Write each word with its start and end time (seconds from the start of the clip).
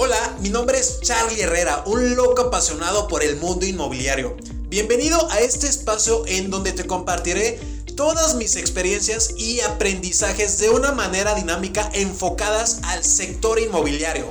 Hola, 0.00 0.36
mi 0.38 0.48
nombre 0.48 0.78
es 0.78 1.00
Charlie 1.00 1.40
Herrera, 1.40 1.82
un 1.84 2.14
loco 2.14 2.42
apasionado 2.42 3.08
por 3.08 3.24
el 3.24 3.34
mundo 3.34 3.66
inmobiliario. 3.66 4.36
Bienvenido 4.68 5.28
a 5.28 5.40
este 5.40 5.66
espacio 5.66 6.22
en 6.28 6.50
donde 6.50 6.70
te 6.70 6.86
compartiré 6.86 7.58
todas 7.96 8.36
mis 8.36 8.54
experiencias 8.54 9.34
y 9.36 9.58
aprendizajes 9.58 10.60
de 10.60 10.70
una 10.70 10.92
manera 10.92 11.34
dinámica 11.34 11.90
enfocadas 11.94 12.80
al 12.84 13.02
sector 13.02 13.58
inmobiliario. 13.58 14.30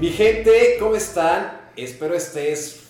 Mi 0.00 0.10
gente, 0.10 0.76
¿cómo 0.80 0.96
están? 0.96 1.70
Espero 1.76 2.16
estés 2.16 2.80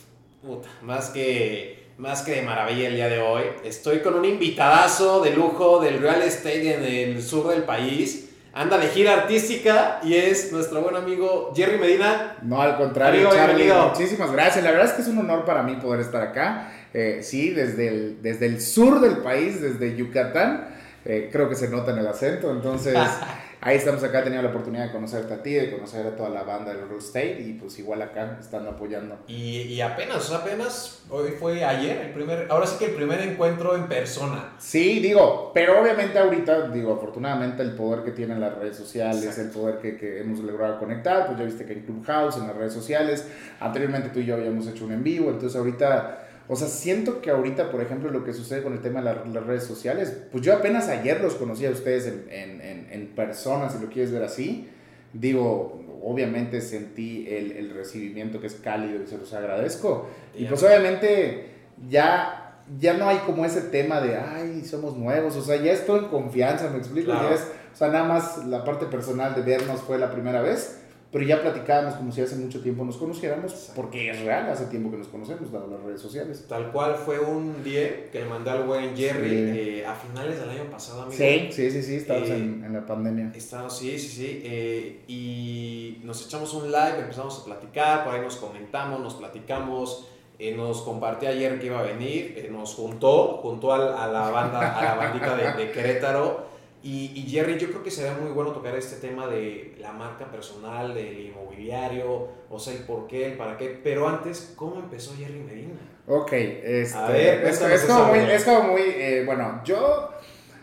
puta, 0.41 0.71
más 0.81 1.11
que 1.11 1.78
más 1.99 2.23
que 2.23 2.31
de 2.31 2.43
maravilla 2.43 2.89
el 2.89 2.95
día 2.95 3.09
de 3.09 3.21
hoy. 3.21 3.43
Estoy 3.65 3.99
con 3.99 4.15
un 4.15 4.25
invitadazo 4.25 5.21
de 5.21 5.33
lujo 5.33 5.81
del 5.81 6.01
real 6.01 6.23
estate 6.23 6.75
en 6.75 6.85
el 6.85 7.23
sur 7.23 7.49
del 7.49 7.65
país. 7.65 8.31
Anda 8.55 8.79
de 8.79 8.87
gira 8.89 9.15
artística 9.15 9.99
y 10.05 10.15
es 10.15 10.53
nuestro 10.53 10.81
buen 10.81 10.95
amigo 10.95 11.53
Jerry 11.57 11.77
Medina. 11.77 12.37
No, 12.43 12.63
al 12.63 12.77
contrario, 12.77 13.29
Charlie, 13.33 13.73
muchísimas 13.73 14.31
gracias. 14.31 14.65
La 14.65 14.71
verdad 14.71 14.87
es 14.87 14.93
que 14.93 15.03
es 15.03 15.09
un 15.09 15.19
honor 15.19 15.45
para 15.45 15.65
mí 15.65 15.75
poder 15.77 16.01
estar 16.01 16.23
acá. 16.23 16.73
Eh, 16.95 17.19
sí, 17.23 17.51
desde 17.51 17.89
el, 17.89 18.23
desde 18.23 18.47
el 18.47 18.61
sur 18.61 19.01
del 19.01 19.19
país, 19.19 19.61
desde 19.61 19.97
Yucatán. 19.97 20.69
Eh, 21.05 21.31
creo 21.33 21.49
que 21.49 21.57
se 21.57 21.69
nota 21.69 21.93
en 21.93 21.99
el 21.99 22.07
acento, 22.07 22.51
entonces... 22.53 22.97
ahí 23.61 23.77
estamos 23.77 24.03
acá, 24.05 24.23
teniendo 24.23 24.43
la 24.43 24.55
oportunidad 24.55 24.87
de 24.87 24.93
conocerte 24.93 25.35
a 25.35 25.43
ti, 25.43 25.55
de 25.55 25.71
conocer 25.71 26.07
a 26.07 26.17
toda 26.17 26.29
la 26.29 26.43
banda 26.43 26.73
del 26.73 26.89
Real 26.89 26.99
Estate 26.99 27.41
y 27.41 27.55
pues 27.55 27.79
igual 27.79 28.03
acá 28.03 28.37
estando 28.41 28.71
apoyando. 28.71 29.19
Y, 29.27 29.63
y 29.63 29.81
apenas, 29.81 30.31
apenas, 30.33 31.03
hoy 31.11 31.31
fue 31.39 31.65
ayer, 31.65 31.99
el 32.07 32.13
primer, 32.13 32.47
ahora 32.51 32.67
sí 32.67 32.77
que 32.79 32.87
el 32.87 32.95
primer 32.95 33.21
encuentro 33.21 33.75
en 33.75 33.89
persona. 33.89 34.53
Sí, 34.59 35.01
digo, 35.01 35.51
pero 35.55 35.81
obviamente 35.81 36.19
ahorita, 36.19 36.69
digo, 36.69 36.95
afortunadamente 36.95 37.63
el 37.63 37.73
poder 37.73 38.05
que 38.05 38.13
tienen 38.13 38.41
las 38.41 38.57
redes 38.57 38.77
sociales, 38.77 39.39
el 39.39 39.51
poder 39.51 39.79
que, 39.79 39.97
que, 39.97 40.21
hemos 40.21 40.41
logrado 40.41 40.79
conectar, 40.79 41.27
pues 41.27 41.39
ya 41.39 41.45
viste 41.45 41.65
que 41.65 41.73
en 41.73 41.83
Clubhouse, 41.83 42.37
en 42.37 42.47
las 42.47 42.57
redes 42.57 42.73
sociales, 42.73 43.27
anteriormente 43.61 44.11
tú 44.11 44.21
y 44.21 44.27
yo 44.27 44.35
habíamos 44.35 44.67
hecho 44.67 44.85
un 44.85 44.93
en 44.93 45.03
vivo, 45.03 45.31
entonces 45.31 45.57
ahorita 45.57 46.28
o 46.49 46.57
sea, 46.57 46.69
siento 46.69 47.21
que 47.21 47.31
ahorita, 47.31 47.71
por 47.71 47.83
ejemplo, 47.83 48.11
lo 48.11 48.25
que 48.25 48.33
sucede 48.33 48.63
con 48.63 48.73
el 48.73 48.81
tema 48.81 49.03
de 49.03 49.33
las 49.33 49.47
redes 49.47 49.65
sociales, 49.65 50.17
pues 50.33 50.43
yo 50.43 50.55
apenas 50.55 50.89
ayer 50.89 51.21
los 51.21 51.35
conocí 51.35 51.67
a 51.67 51.71
ustedes 51.71 52.07
en, 52.07 52.27
en, 52.31 52.89
en, 52.91 53.07
persona, 53.09 53.69
si 53.69 53.79
lo 53.79 53.91
quieres 53.91 54.13
ver 54.13 54.23
así. 54.23 54.67
Digo, 55.13 55.85
obviamente 56.03 56.63
sentí 56.63 57.27
el, 57.29 57.53
el, 57.53 57.75
recibimiento 57.75 58.41
que 58.41 58.47
es 58.47 58.55
cálido 58.55 59.03
y 59.03 59.07
se 59.07 59.19
los 59.19 59.33
agradezco. 59.35 60.09
Y 60.35 60.47
pues 60.47 60.63
obviamente 60.63 61.51
ya, 61.87 62.63
ya 62.79 62.95
no 62.95 63.09
hay 63.09 63.19
como 63.19 63.45
ese 63.45 63.61
tema 63.63 64.01
de, 64.01 64.17
ay, 64.17 64.65
somos 64.65 64.97
nuevos, 64.97 65.37
o 65.37 65.43
sea, 65.43 65.57
ya 65.57 65.73
estoy 65.73 66.01
en 66.01 66.07
confianza, 66.07 66.71
me 66.71 66.79
explico. 66.79 67.13
Ya 67.13 67.35
es, 67.35 67.47
o 67.75 67.77
sea, 67.77 67.89
nada 67.89 68.09
más 68.09 68.47
la 68.47 68.65
parte 68.65 68.87
personal 68.87 69.35
de 69.35 69.43
vernos 69.43 69.83
fue 69.83 69.99
la 69.99 70.11
primera 70.11 70.41
vez 70.41 70.79
pero 71.11 71.25
ya 71.25 71.41
platicábamos 71.41 71.95
como 71.95 72.13
si 72.13 72.21
hace 72.21 72.37
mucho 72.37 72.61
tiempo 72.61 72.85
nos 72.85 72.99
conociéramos, 72.99 73.71
porque 73.75 74.11
es 74.11 74.21
real, 74.21 74.51
hace 74.51 74.67
tiempo 74.67 74.91
que 74.91 74.99
nos 74.99 75.09
conocemos, 75.09 75.51
dado 75.51 75.67
las 75.69 75.83
redes 75.83 76.03
sociales. 76.03 76.45
Tal 76.47 76.71
cual 76.71 76.97
fue 76.97 77.19
un 77.19 77.65
día 77.65 78.11
que 78.11 78.21
le 78.21 78.27
mandé 78.27 78.51
al 78.51 78.65
buen 78.65 78.95
Jerry 78.95 79.31
eh, 79.33 79.87
a 79.87 79.95
finales 79.95 80.39
del 80.39 80.51
año 80.51 80.65
pasado, 80.65 81.03
amigo. 81.03 81.17
Sí, 81.17 81.49
sí, 81.51 81.71
sí, 81.71 81.83
sí, 81.83 81.97
estábamos 81.97 82.29
en, 82.29 82.63
en, 82.63 82.73
la 82.75 82.85
pandemia. 82.85 83.33
Estábamos, 83.35 83.79
sí, 83.79 83.99
sí, 83.99 84.09
sí, 84.09 84.43
eh, 84.45 85.01
y 85.09 86.01
nos 86.05 86.27
echamos 86.27 86.53
un 86.53 86.71
live, 86.71 86.99
empezamos 87.01 87.41
a 87.41 87.45
platicar, 87.45 88.05
por 88.05 88.15
ahí 88.15 88.21
nos 88.21 88.37
comentamos, 88.37 89.01
nos 89.01 89.15
platicamos. 89.15 90.09
Eh, 90.41 90.55
nos 90.55 90.83
compartió 90.83 91.29
ayer 91.29 91.59
que 91.59 91.67
iba 91.67 91.81
a 91.81 91.83
venir, 91.83 92.49
nos 92.53 92.73
juntó, 92.75 93.39
juntó 93.43 93.73
a, 93.73 94.07
la 94.07 94.31
banda, 94.31 94.79
a 94.79 94.85
la 94.85 94.95
bandita 94.95 95.37
de, 95.37 95.65
de 95.65 95.73
Querétaro 95.73 96.47
y, 96.83 97.27
Jerry, 97.29 97.59
yo 97.59 97.69
creo 97.69 97.83
que 97.83 97.91
sería 97.91 98.15
muy 98.15 98.31
bueno 98.31 98.53
tocar 98.53 98.77
este 98.77 98.97
tema 98.97 99.27
de 99.27 99.68
la 99.79 99.93
marca 99.93 100.31
personal, 100.31 100.95
del 100.95 101.21
inmobiliario, 101.21 102.29
o 102.51 102.59
sea, 102.59 102.75
el 102.75 102.81
por 102.81 103.07
qué, 103.07 103.27
el 103.27 103.33
para 103.37 103.57
qué. 103.57 103.81
Pero 103.83 104.09
antes, 104.09 104.53
¿cómo 104.57 104.81
empezó 104.81 105.15
Jerry 105.17 105.41
Medina? 105.41 105.75
Ok, 106.07 106.33
este, 106.33 106.99
a 106.99 107.09
ver, 107.09 107.45
es, 107.45 107.61
es, 107.61 107.85
como 107.85 108.05
muy, 108.07 108.19
es, 108.19 108.45
como 108.45 108.63
muy, 108.73 108.81
eh, 108.81 109.23
bueno, 109.27 109.61
yo, 109.65 110.11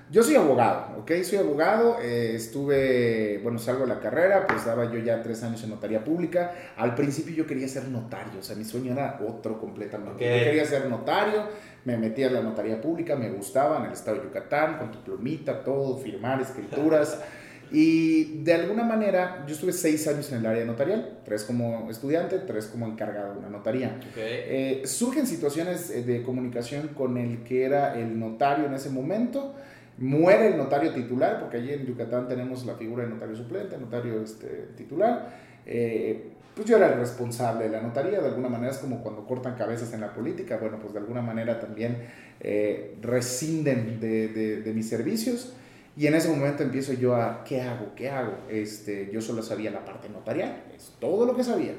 yo 0.10 0.24
soy 0.24 0.36
abogado, 0.36 1.00
ok, 1.00 1.12
soy 1.24 1.38
abogado, 1.38 1.98
eh, 2.02 2.34
estuve, 2.36 3.40
bueno, 3.44 3.60
salgo 3.60 3.82
de 3.82 3.94
la 3.94 4.00
carrera, 4.00 4.48
pues 4.48 4.66
daba 4.66 4.92
yo 4.92 4.98
ya 5.00 5.22
tres 5.22 5.44
años 5.44 5.64
en 5.64 5.70
notaría 5.70 6.04
pública. 6.04 6.54
Al 6.78 6.96
principio 6.96 7.36
yo 7.36 7.46
quería 7.46 7.68
ser 7.68 7.88
notario, 7.90 8.40
o 8.40 8.44
sea, 8.44 8.56
mi 8.56 8.66
sueño 8.66 8.94
era 8.94 9.20
otro 9.28 9.60
completamente. 9.60 10.24
Yo 10.24 10.46
quería 10.46 10.66
ser 10.66 10.90
notario 10.90 11.44
me 11.86 11.98
metí 11.98 12.24
a 12.24 12.32
la 12.32 12.42
notaría 12.42 12.82
pública, 12.82 13.16
me 13.16 13.30
gustaba 13.30 13.78
en 13.78 13.86
el 13.86 13.92
estado 13.94 14.18
de 14.18 14.24
Yucatán, 14.24 14.80
con 14.80 14.92
tu 14.92 15.04
plumita, 15.04 15.64
todo, 15.64 15.98
firmar, 15.98 16.42
escrituras. 16.42 17.22
Y 17.72 18.44
de 18.44 18.54
alguna 18.54 18.84
manera, 18.84 19.44
yo 19.48 19.54
estuve 19.54 19.74
seis 19.74 20.08
años 20.08 20.32
en 20.32 20.40
el 20.40 20.46
área 20.46 20.66
notarial, 20.66 21.20
tres 21.26 21.44
como 21.44 21.90
estudiante, 21.90 22.40
tres 22.40 22.68
como 22.68 22.88
encargado 22.88 23.34
de 23.34 23.40
una 23.40 23.50
notaría. 23.50 24.00
Eh, 24.16 24.82
surgen 24.86 25.26
situaciones 25.26 25.90
eh, 25.90 26.04
de 26.04 26.22
comunicación 26.24 26.90
con 26.90 27.18
el 27.18 27.44
que 27.44 27.66
era 27.66 28.00
el 28.00 28.20
notario 28.20 28.66
en 28.66 28.74
ese 28.74 28.90
momento, 28.90 29.56
muere 29.98 30.50
el 30.50 30.58
notario 30.58 30.94
titular, 30.94 31.40
porque 31.40 31.58
allí 31.58 31.74
en 31.74 31.86
Yucatán 31.86 32.28
tenemos 32.28 32.66
la 32.66 32.76
figura 32.76 33.04
de 33.04 33.10
notario 33.10 33.36
suplente, 33.36 33.78
notario 33.78 34.22
este, 34.22 34.68
titular. 34.78 35.30
Eh, 35.66 36.32
pues 36.56 36.68
yo 36.70 36.78
era 36.78 36.88
el 36.88 37.00
responsable 37.00 37.66
de 37.66 37.72
la 37.72 37.82
notaría, 37.82 38.22
de 38.22 38.28
alguna 38.28 38.48
manera 38.48 38.72
es 38.72 38.78
como 38.78 39.04
cuando 39.04 39.26
cortan 39.26 39.56
cabezas 39.56 39.92
en 39.94 40.00
la 40.00 40.14
política, 40.14 40.58
bueno, 40.58 40.80
pues 40.80 40.94
de 40.94 41.00
alguna 41.00 41.22
manera 41.22 41.60
también 41.60 41.98
eh, 42.40 42.96
rescinden 43.02 44.00
de, 44.00 44.30
de, 44.30 44.74
mis 44.74 44.88
servicios 44.88 45.54
y 45.98 46.08
en 46.08 46.16
ese 46.16 46.30
momento 46.30 46.64
empiezo 46.64 46.94
yo 46.94 47.16
a, 47.16 47.44
¿qué 47.44 47.62
hago? 47.62 47.94
¿Qué 47.96 48.10
hago? 48.10 48.34
Este, 48.50 49.10
yo 49.12 49.22
solo 49.22 49.42
sabía 49.42 49.72
la 49.72 49.86
parte 49.86 50.10
notarial, 50.10 50.64
es 50.76 50.94
todo 51.00 51.26
lo 51.26 51.36
que 51.36 51.44
sabía. 51.44 51.74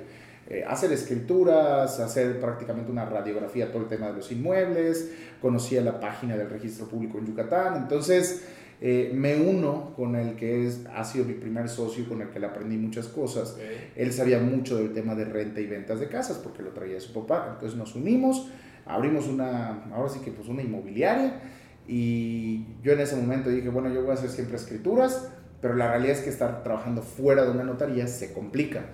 Eh, 0.48 0.64
hacer 0.66 0.92
escrituras, 0.92 1.98
hacer 1.98 2.40
prácticamente 2.40 2.90
una 2.90 3.04
radiografía, 3.04 3.70
todo 3.70 3.82
el 3.82 3.88
tema 3.88 4.06
de 4.08 4.14
los 4.14 4.30
inmuebles, 4.30 5.10
conocía 5.42 5.82
la 5.82 6.00
página 6.00 6.36
del 6.36 6.48
registro 6.48 6.86
público 6.86 7.18
en 7.18 7.26
Yucatán, 7.26 7.76
entonces 7.76 8.44
eh, 8.80 9.10
me 9.12 9.40
uno 9.40 9.92
con 9.96 10.16
el 10.16 10.36
que 10.36 10.66
es, 10.66 10.86
ha 10.94 11.02
sido 11.04 11.24
mi 11.24 11.34
primer 11.34 11.68
socio, 11.68 12.08
con 12.08 12.22
el 12.22 12.28
que 12.28 12.38
le 12.38 12.46
aprendí 12.46 12.76
muchas 12.76 13.08
cosas. 13.08 13.56
Él 13.96 14.12
sabía 14.12 14.38
mucho 14.38 14.76
del 14.76 14.92
tema 14.92 15.14
de 15.14 15.24
renta 15.24 15.60
y 15.60 15.66
ventas 15.66 15.98
de 15.98 16.08
casas 16.08 16.38
porque 16.38 16.62
lo 16.62 16.70
traía 16.70 17.00
su 17.00 17.12
papá. 17.12 17.48
Entonces 17.54 17.76
nos 17.76 17.94
unimos, 17.94 18.48
abrimos 18.84 19.26
una, 19.26 19.84
ahora 19.92 20.08
sí 20.08 20.20
que 20.20 20.30
pues 20.30 20.48
una 20.48 20.62
inmobiliaria 20.62 21.40
y 21.88 22.66
yo 22.82 22.92
en 22.92 23.00
ese 23.00 23.16
momento 23.16 23.50
dije, 23.50 23.68
bueno, 23.68 23.92
yo 23.92 24.02
voy 24.02 24.10
a 24.10 24.14
hacer 24.14 24.30
siempre 24.30 24.56
escrituras, 24.56 25.30
pero 25.60 25.74
la 25.74 25.88
realidad 25.88 26.16
es 26.16 26.22
que 26.22 26.30
estar 26.30 26.62
trabajando 26.62 27.02
fuera 27.02 27.44
de 27.44 27.50
una 27.50 27.64
notaría 27.64 28.06
se 28.06 28.32
complica. 28.32 28.86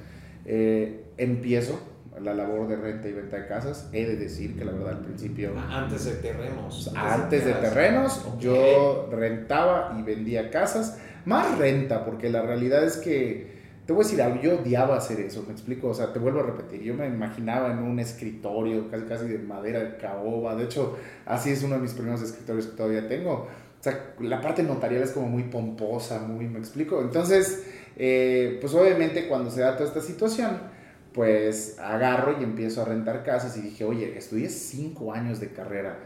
Eh, 0.45 1.05
empiezo 1.17 1.81
la 2.21 2.35
labor 2.35 2.69
de 2.69 2.77
renta 2.77 3.09
y 3.09 3.13
venta 3.13 3.37
de 3.37 3.47
casas. 3.47 3.89
He 3.93 4.07
de 4.07 4.17
decir 4.17 4.57
que 4.57 4.65
la 4.65 4.73
verdad 4.73 4.99
al 4.99 5.05
principio... 5.05 5.53
Antes 5.59 6.05
de 6.05 6.13
terrenos. 6.13 6.93
Antes, 6.95 7.45
de, 7.45 7.53
terrenos, 7.55 8.27
yo 8.39 9.09
rentaba 9.11 9.97
y 9.99 10.03
vendía 10.03 10.51
casas. 10.51 10.99
Más 11.25 11.59
renta, 11.59 12.05
porque 12.05 12.31
la 12.31 12.43
realidad 12.43 12.85
es 12.85 12.97
que... 12.99 13.52
Te 13.87 13.93
voy 13.93 14.03
a 14.03 14.05
decir 14.05 14.23
algo, 14.23 14.41
yo 14.41 14.61
odiaba 14.61 14.97
hacer 14.97 15.19
eso, 15.21 15.43
me 15.45 15.53
explico, 15.53 15.89
o 15.89 15.95
sea, 15.95 16.13
te 16.13 16.21
vuelvo 16.21 16.39
a 16.39 16.45
repetir, 16.45 16.83
yo 16.83 16.95
me 16.95 17.09
imaginaba 17.09 17.73
en 17.73 17.79
un 17.79 17.99
escritorio 17.99 18.89
casi 18.89 19.05
casi 19.07 19.27
de 19.27 19.39
madera 19.39 19.81
de 19.81 19.97
caoba, 19.97 20.55
de 20.55 20.65
hecho, 20.65 20.97
así 21.27 21.51
es 21.51 21.65
uno 21.65 21.75
de 21.75 21.81
mis 21.81 21.93
primeros 21.93 22.23
escritorios 22.23 22.67
que 22.67 22.77
todavía 22.77 23.09
tengo, 23.09 23.33
o 23.33 23.83
sea, 23.83 24.15
la 24.21 24.41
parte 24.41 24.63
notarial 24.63 25.03
es 25.03 25.11
como 25.11 25.27
muy 25.29 25.43
pomposa, 25.45 26.21
muy, 26.21 26.47
me 26.47 26.61
explico, 26.61 27.01
entonces, 27.01 27.65
eh, 27.97 28.59
pues 28.61 28.73
obviamente 28.75 29.27
cuando 29.27 29.51
se 29.51 29.63
da 29.63 29.77
toda 29.77 29.89
esta 29.89 30.01
situación, 30.01 30.59
pues 31.13 31.77
agarro 31.81 32.41
y 32.41 32.45
empiezo 32.45 32.83
a 32.83 32.85
rentar 32.85 33.25
casas 33.25 33.57
y 33.57 33.63
dije, 33.63 33.85
oye, 33.85 34.17
estudié 34.17 34.49
cinco 34.49 35.13
años 35.13 35.41
de 35.41 35.49
carrera 35.49 35.99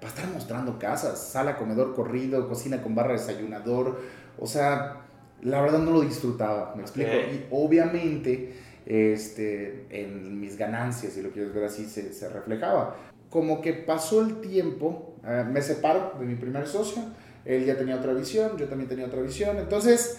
para 0.00 0.08
estar 0.12 0.28
mostrando 0.32 0.78
casas, 0.78 1.18
sala, 1.18 1.56
comedor, 1.56 1.94
corrido, 1.94 2.48
cocina 2.48 2.82
con 2.82 2.94
barra, 2.94 3.12
desayunador, 3.12 4.00
o 4.38 4.46
sea, 4.46 5.02
la 5.42 5.60
verdad 5.60 5.78
no 5.78 5.92
lo 5.92 6.00
disfrutaba, 6.02 6.74
me 6.76 6.82
explico, 6.82 7.10
y 7.10 7.46
obviamente 7.50 8.52
este, 8.86 9.86
en 9.90 10.40
mis 10.40 10.56
ganancias, 10.56 11.12
si 11.12 11.22
lo 11.22 11.30
quieres 11.30 11.54
ver 11.54 11.64
así, 11.64 11.86
se, 11.86 12.12
se 12.12 12.28
reflejaba. 12.28 12.96
Como 13.28 13.60
que 13.60 13.72
pasó 13.72 14.22
el 14.22 14.40
tiempo, 14.40 15.14
eh, 15.24 15.44
me 15.48 15.62
separo 15.62 16.14
de 16.18 16.26
mi 16.26 16.34
primer 16.34 16.66
socio, 16.66 17.02
él 17.44 17.64
ya 17.64 17.76
tenía 17.76 17.96
otra 17.96 18.12
visión, 18.12 18.56
yo 18.58 18.66
también 18.66 18.88
tenía 18.88 19.06
otra 19.06 19.22
visión, 19.22 19.58
entonces 19.58 20.18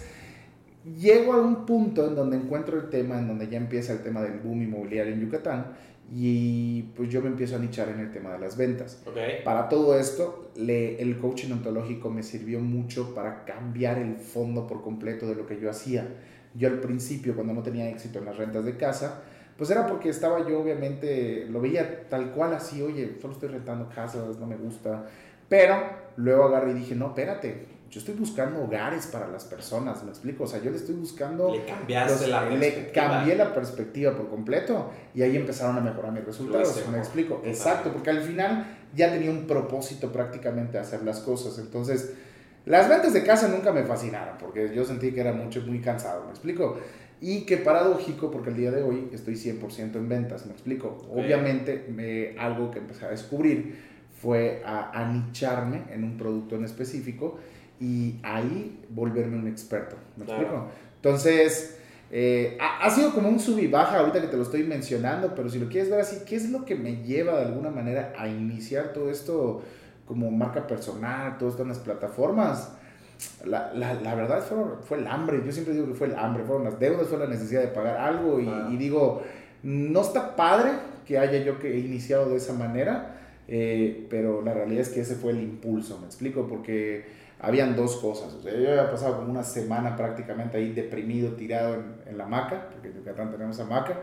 llego 0.97 1.33
a 1.33 1.41
un 1.41 1.65
punto 1.65 2.07
en 2.07 2.15
donde 2.15 2.37
encuentro 2.37 2.79
el 2.79 2.89
tema, 2.89 3.19
en 3.19 3.27
donde 3.27 3.47
ya 3.47 3.57
empieza 3.57 3.93
el 3.93 3.99
tema 3.99 4.21
del 4.21 4.39
boom 4.39 4.63
inmobiliario 4.63 5.13
en 5.13 5.21
Yucatán 5.21 5.73
y 6.13 6.83
pues 6.95 7.09
yo 7.09 7.21
me 7.21 7.29
empiezo 7.29 7.55
a 7.55 7.59
nichar 7.59 7.87
en 7.87 7.99
el 8.01 8.11
tema 8.11 8.33
de 8.33 8.39
las 8.39 8.57
ventas. 8.57 9.01
Para 9.45 9.69
todo 9.69 9.97
esto, 9.97 10.51
le, 10.55 11.01
el 11.01 11.17
coaching 11.17 11.51
ontológico 11.53 12.09
me 12.09 12.21
sirvió 12.21 12.59
mucho 12.59 13.15
para 13.15 13.45
cambiar 13.45 13.97
el 13.97 14.17
fondo 14.17 14.67
por 14.67 14.81
completo 14.81 15.25
de 15.25 15.35
lo 15.35 15.47
que 15.47 15.57
yo 15.57 15.69
hacía. 15.69 16.05
Yo 16.53 16.67
al 16.67 16.81
principio, 16.81 17.33
cuando 17.33 17.53
no 17.53 17.63
tenía 17.63 17.89
éxito 17.89 18.19
en 18.19 18.25
las 18.25 18.35
rentas 18.35 18.65
de 18.65 18.75
casa, 18.75 19.23
pues 19.57 19.69
era 19.69 19.87
porque 19.87 20.09
estaba 20.09 20.45
yo 20.45 20.59
obviamente, 20.59 21.45
lo 21.49 21.61
veía 21.61 22.09
tal 22.09 22.31
cual 22.31 22.53
así, 22.53 22.81
oye, 22.81 23.17
solo 23.21 23.33
estoy 23.33 23.49
rentando 23.49 23.87
casas, 23.87 24.37
no 24.37 24.47
me 24.47 24.57
gusta, 24.57 25.05
Pero 25.47 25.75
luego 26.17 26.43
agarré 26.45 26.71
y 26.71 26.75
dije, 26.75 26.95
no, 26.95 27.07
espérate, 27.07 27.67
yo 27.91 27.99
estoy 27.99 28.15
buscando 28.15 28.63
hogares 28.63 29.05
para 29.07 29.27
las 29.27 29.43
personas, 29.43 30.01
me 30.03 30.11
explico, 30.11 30.45
o 30.45 30.47
sea, 30.47 30.61
yo 30.61 30.71
le 30.71 30.77
estoy 30.77 30.95
buscando... 30.95 31.53
Le 31.53 31.65
cambiaste 31.65 32.27
la 32.27 32.47
perspectiva. 32.47 32.85
Le 32.85 32.91
cambié 32.91 33.35
la 33.35 33.53
perspectiva 33.53 34.15
por 34.15 34.29
completo 34.29 34.89
y 35.13 35.21
ahí 35.21 35.35
empezaron 35.35 35.77
a 35.77 35.81
mejorar 35.81 36.13
mis 36.13 36.23
resultados, 36.23 36.81
me 36.89 36.97
explico, 36.97 37.41
exacto, 37.43 37.91
porque 37.91 38.09
al 38.09 38.21
final 38.21 38.65
ya 38.95 39.11
tenía 39.11 39.29
un 39.29 39.45
propósito 39.45 40.09
prácticamente 40.09 40.73
de 40.73 40.79
hacer 40.79 41.03
las 41.03 41.19
cosas, 41.19 41.59
entonces... 41.59 42.13
Las 42.63 42.87
ventas 42.87 43.11
de 43.11 43.23
casa 43.23 43.47
nunca 43.47 43.71
me 43.71 43.83
fascinaron 43.83 44.37
porque 44.37 44.71
yo 44.73 44.85
sentí 44.85 45.11
que 45.11 45.21
era 45.21 45.33
mucho, 45.33 45.61
muy 45.63 45.81
cansado, 45.81 46.25
me 46.25 46.29
explico. 46.29 46.77
Y 47.19 47.41
que 47.41 47.57
paradójico 47.57 48.29
porque 48.29 48.51
el 48.51 48.55
día 48.55 48.69
de 48.69 48.83
hoy 48.83 49.09
estoy 49.11 49.33
100% 49.33 49.95
en 49.95 50.07
ventas, 50.07 50.45
me 50.45 50.51
explico. 50.51 51.07
Obviamente 51.11 51.87
me, 51.89 52.37
algo 52.37 52.69
que 52.69 52.77
empecé 52.77 53.05
a 53.05 53.09
descubrir 53.09 53.79
fue 54.21 54.61
a, 54.63 54.91
a 54.91 55.11
nicharme 55.11 55.85
en 55.91 56.03
un 56.03 56.17
producto 56.17 56.55
en 56.55 56.65
específico 56.65 57.39
y 57.81 58.19
ahí 58.23 58.79
volverme 58.89 59.37
un 59.37 59.47
experto. 59.47 59.95
¿Me 60.15 60.23
explico? 60.23 60.67
Entonces, 60.97 61.77
eh, 62.11 62.57
ha, 62.59 62.89
sido 62.91 63.11
como 63.11 63.27
un 63.27 63.39
sub 63.39 63.57
y 63.57 63.67
baja 63.67 63.99
ahorita 63.99 64.21
que 64.21 64.27
te 64.27 64.37
lo 64.37 64.43
estoy 64.43 64.63
mencionando, 64.63 65.33
pero 65.33 65.49
si 65.49 65.59
lo 65.59 65.67
quieres 65.67 65.89
ver 65.89 65.99
así, 65.99 66.17
¿qué 66.25 66.35
es 66.35 66.49
lo 66.51 66.63
que 66.63 66.75
me 66.75 67.03
lleva 67.03 67.39
de 67.39 67.45
alguna 67.45 67.71
manera 67.71 68.13
a 68.17 68.27
iniciar 68.27 68.93
todo 68.93 69.09
esto 69.09 69.63
como 70.05 70.29
marca 70.29 70.67
personal, 70.67 71.37
todo 71.37 71.49
esto 71.49 71.63
en 71.63 71.69
las 71.69 71.79
plataformas? 71.79 72.73
La, 73.45 73.73
la, 73.73 73.95
la 73.95 74.15
verdad 74.15 74.43
fue, 74.43 74.57
fue, 74.83 74.97
el 74.99 75.07
hambre, 75.07 75.41
yo 75.45 75.51
siempre 75.51 75.73
digo 75.73 75.87
que 75.87 75.93
fue 75.93 76.07
el 76.07 76.15
hambre, 76.15 76.43
fueron 76.43 76.63
las 76.63 76.79
deudas, 76.79 77.07
fue 77.07 77.17
la 77.17 77.27
necesidad 77.27 77.61
de 77.61 77.67
pagar 77.67 77.97
algo 77.97 78.39
y, 78.39 78.73
y 78.73 78.77
digo, 78.77 79.23
no 79.63 80.01
está 80.01 80.35
padre 80.35 80.71
que 81.05 81.17
haya 81.17 81.43
yo 81.43 81.59
que 81.59 81.73
he 81.73 81.79
iniciado 81.79 82.29
de 82.29 82.37
esa 82.37 82.53
manera, 82.53 83.17
eh, 83.47 84.07
pero 84.09 84.41
la 84.41 84.53
realidad 84.53 84.81
es 84.81 84.89
que 84.89 85.01
ese 85.01 85.15
fue 85.15 85.31
el 85.31 85.41
impulso, 85.41 85.99
me 85.99 86.05
explico, 86.05 86.47
porque 86.47 87.05
habían 87.41 87.75
dos 87.75 87.97
cosas. 87.97 88.33
O 88.33 88.41
sea, 88.41 88.53
yo 88.53 88.69
había 88.69 88.89
pasado 88.89 89.17
como 89.17 89.31
una 89.31 89.43
semana 89.43 89.95
prácticamente 89.95 90.57
ahí 90.57 90.71
deprimido, 90.71 91.33
tirado 91.33 91.75
en, 92.05 92.17
la 92.17 92.25
hamaca, 92.25 92.69
porque 92.71 92.89
en 92.89 92.95
Yucatán 92.95 93.31
tenemos 93.31 93.59
hamaca, 93.59 94.01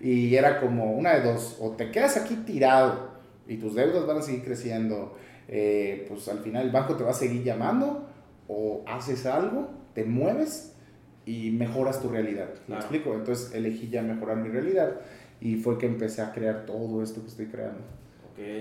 y 0.00 0.34
era 0.34 0.60
como 0.60 0.92
una 0.92 1.14
de 1.14 1.32
dos, 1.32 1.58
o 1.60 1.72
te 1.72 1.90
quedas 1.90 2.16
aquí 2.16 2.34
tirado 2.46 3.18
y 3.46 3.56
tus 3.56 3.74
deudas 3.74 4.06
van 4.06 4.18
a 4.18 4.22
seguir 4.22 4.44
creciendo, 4.44 5.16
eh, 5.48 6.06
pues 6.08 6.28
al 6.28 6.38
final 6.38 6.66
el 6.66 6.72
banco 6.72 6.96
te 6.96 7.04
va 7.04 7.10
a 7.10 7.14
seguir 7.14 7.42
llamando, 7.42 8.06
o 8.46 8.84
haces 8.86 9.26
algo, 9.26 9.68
te 9.94 10.04
mueves 10.04 10.74
y 11.26 11.50
mejoras 11.50 12.00
tu 12.00 12.08
realidad. 12.08 12.48
¿Me 12.68 12.76
explico? 12.76 13.14
Entonces 13.14 13.54
elegí 13.54 13.88
ya 13.90 14.02
mejorar 14.02 14.38
mi 14.38 14.48
realidad 14.48 15.00
y 15.40 15.56
fue 15.56 15.76
que 15.76 15.86
empecé 15.86 16.22
a 16.22 16.32
crear 16.32 16.64
todo 16.64 17.02
esto 17.02 17.20
que 17.20 17.28
estoy 17.28 17.46
creando. 17.46 17.80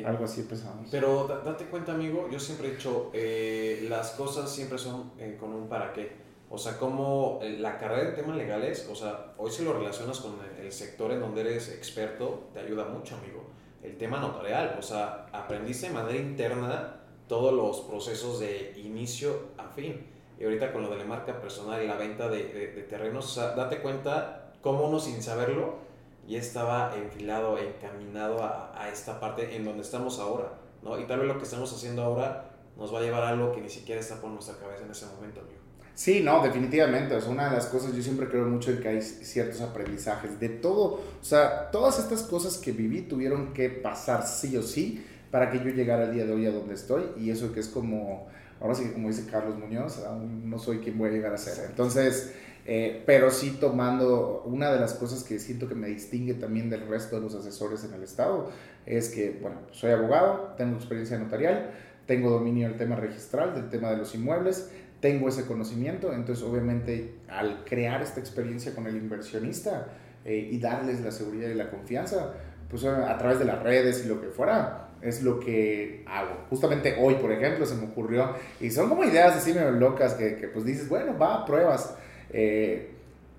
Algo 0.06 0.25
así 0.25 0.41
empezamos. 0.41 0.88
Pero 0.89 1.27
date 1.27 1.65
cuenta, 1.65 1.94
amigo, 1.94 2.27
yo 2.31 2.39
siempre 2.39 2.69
he 2.69 2.71
dicho, 2.71 3.12
eh, 3.13 3.85
las 3.89 4.12
cosas 4.12 4.51
siempre 4.51 4.77
son 4.77 5.12
eh, 5.19 5.38
con 5.39 5.53
un 5.53 5.68
para 5.68 5.94
qué. 5.94 6.12
O 6.50 6.57
sea, 6.57 6.77
como 6.77 7.39
eh, 7.41 7.57
la 7.59 7.77
carrera 7.77 8.09
de 8.09 8.12
temas 8.13 8.38
legales, 8.38 8.88
o 8.91 8.95
sea, 8.95 9.33
hoy 9.38 9.51
si 9.51 9.63
lo 9.63 9.74
relacionas 9.74 10.19
con 10.19 10.35
el 10.59 10.71
sector 10.71 11.12
en 11.12 11.19
donde 11.19 11.41
eres 11.41 11.69
experto, 11.69 12.50
te 12.53 12.59
ayuda 12.59 12.85
mucho, 12.85 13.15
amigo. 13.15 13.44
El 13.83 13.97
tema 13.97 14.19
notarial, 14.19 14.75
o 14.79 14.81
sea, 14.81 15.27
aprendiste 15.31 15.88
de 15.88 15.94
manera 15.94 16.18
interna 16.18 16.95
todos 17.27 17.53
los 17.53 17.81
procesos 17.81 18.39
de 18.39 18.74
inicio 18.77 19.50
a 19.57 19.68
fin. 19.68 20.07
Y 20.39 20.44
ahorita 20.44 20.71
con 20.71 20.83
lo 20.83 20.89
de 20.89 20.97
la 20.97 21.03
marca 21.03 21.39
personal 21.41 21.83
y 21.83 21.88
la 21.88 21.97
venta 21.97 22.29
de, 22.29 22.44
de, 22.45 22.68
de 22.71 22.83
terrenos, 22.83 23.25
o 23.25 23.29
sea, 23.29 23.56
date 23.56 23.79
cuenta 23.79 24.53
cómo 24.62 24.88
uno 24.88 25.00
sin 25.00 25.21
saberlo 25.21 25.87
y 26.27 26.35
estaba 26.35 26.94
enfilado, 26.95 27.57
encaminado 27.57 28.44
a, 28.44 28.74
a, 28.79 28.89
esta 28.89 29.19
parte 29.19 29.56
en 29.56 29.63
donde 29.63 29.81
estamos 29.81 30.19
ahora, 30.19 30.53
¿no? 30.83 31.00
Y 31.00 31.06
tal 31.06 31.19
vez 31.19 31.27
lo 31.27 31.38
que 31.38 31.45
estamos 31.45 31.71
haciendo 31.74 32.03
ahora 32.03 32.51
nos 32.77 32.94
va 32.94 33.00
a 33.00 33.01
llevar 33.01 33.24
a 33.24 33.29
algo 33.29 33.51
que 33.51 33.62
ni 33.62 33.69
siquiera 33.69 34.01
está 34.01 34.19
por 34.21 34.29
nuestra 34.29 34.56
cabeza 34.57 34.83
en 34.83 34.91
ese 34.91 35.06
momento, 35.07 35.39
amigo. 35.39 35.57
Sí, 35.97 36.21
no, 36.21 36.44
definitivamente. 36.44 37.18
Es 37.18 37.25
una 37.25 37.50
de 37.50 37.56
las 37.56 37.65
cosas, 37.65 37.95
yo 37.95 38.03
siempre 38.03 38.27
creo 38.27 38.45
mucho 38.45 38.69
en 38.69 38.79
que 38.79 38.88
hay 38.88 39.01
ciertos 39.01 39.62
aprendizajes 39.62 40.39
de 40.39 40.50
todo. 40.50 41.01
O 41.19 41.24
sea, 41.24 41.71
todas 41.71 41.97
estas 41.97 42.21
cosas 42.21 42.57
que 42.59 42.71
viví 42.71 43.01
tuvieron 43.01 43.51
que 43.51 43.69
pasar 43.69 44.27
sí 44.27 44.56
o 44.57 44.62
sí 44.62 45.03
para 45.31 45.50
que 45.50 45.57
yo 45.57 45.71
llegara 45.71 46.03
al 46.03 46.13
día 46.13 46.25
de 46.25 46.33
hoy 46.33 46.45
a 46.45 46.51
donde 46.51 46.75
estoy. 46.75 47.03
Y 47.18 47.31
eso 47.31 47.51
que 47.51 47.62
es 47.62 47.68
como, 47.68 48.27
ahora 48.59 48.75
sí, 48.75 48.89
como 48.94 49.07
dice 49.07 49.30
Carlos 49.30 49.57
Muñoz, 49.57 50.04
aún 50.06 50.50
no 50.50 50.57
soy 50.59 50.80
quien 50.80 50.98
voy 50.98 51.09
a 51.09 51.12
llegar 51.13 51.33
a 51.33 51.38
ser. 51.38 51.65
Entonces, 51.69 52.33
eh, 52.65 53.01
pero 53.06 53.31
sí 53.31 53.57
tomando 53.62 54.44
una 54.45 54.71
de 54.71 54.80
las 54.80 54.94
cosas 54.94 55.24
que 55.24 55.39
siento 55.39 55.69
que 55.69 55.75
me 55.75 55.88
distingue 55.88 56.33
también 56.33 56.69
del 56.69 56.86
resto 56.88 57.15
de 57.15 57.21
los 57.21 57.33
asesores 57.33 57.86
en 57.86 57.94
el 57.94 58.04
Estado 58.04 58.51
es 58.86 59.09
que, 59.09 59.39
bueno, 59.42 59.62
soy 59.71 59.92
abogado, 59.92 60.54
tengo 60.57 60.75
experiencia 60.75 61.18
notarial, 61.18 61.71
tengo 62.06 62.30
dominio 62.30 62.68
del 62.68 62.77
tema 62.77 62.98
registral, 62.98 63.56
del 63.56 63.69
tema 63.69 63.92
de 63.92 63.98
los 63.98 64.13
inmuebles, 64.15 64.69
tengo 65.00 65.30
ese 65.30 65.45
conocimiento, 65.45 66.12
entonces 66.12 66.44
obviamente 66.44 67.15
al 67.30 67.63
crear 67.63 68.01
esta 68.01 68.19
experiencia 68.19 68.75
con 68.75 68.86
el 68.88 68.98
inversionista 68.98 69.88
eh, 70.25 70.50
y 70.51 70.60
darles 70.60 71.01
la 71.01 71.12
seguridad 71.12 71.50
y 71.50 71.53
la 71.53 71.69
confianza, 71.69 72.33
pues 72.69 72.83
a 72.83 73.18
través 73.18 73.39
de 73.39 73.45
las 73.45 73.63
redes 73.63 74.03
y 74.03 74.10
lo 74.10 74.19
que 74.19 74.27
fuera, 74.27 74.87
es 75.02 75.24
lo 75.24 75.40
que 75.40 76.04
hago. 76.06 76.46
Justamente 76.50 76.96
hoy, 77.00 77.16
por 77.16 77.32
ejemplo, 77.32 77.66
se 77.66 77.76
me 77.76 77.86
ocurrió, 77.86 78.34
y 78.60 78.70
son 78.70 78.90
como 78.90 79.04
ideas 79.04 79.36
así 79.36 79.54
medio 79.54 79.72
locas 79.72 80.14
que, 80.14 80.36
que 80.36 80.48
pues 80.48 80.66
dices, 80.66 80.90
bueno, 80.90 81.18
va, 81.18 81.46
pruebas 81.46 81.96
eh, 82.32 82.92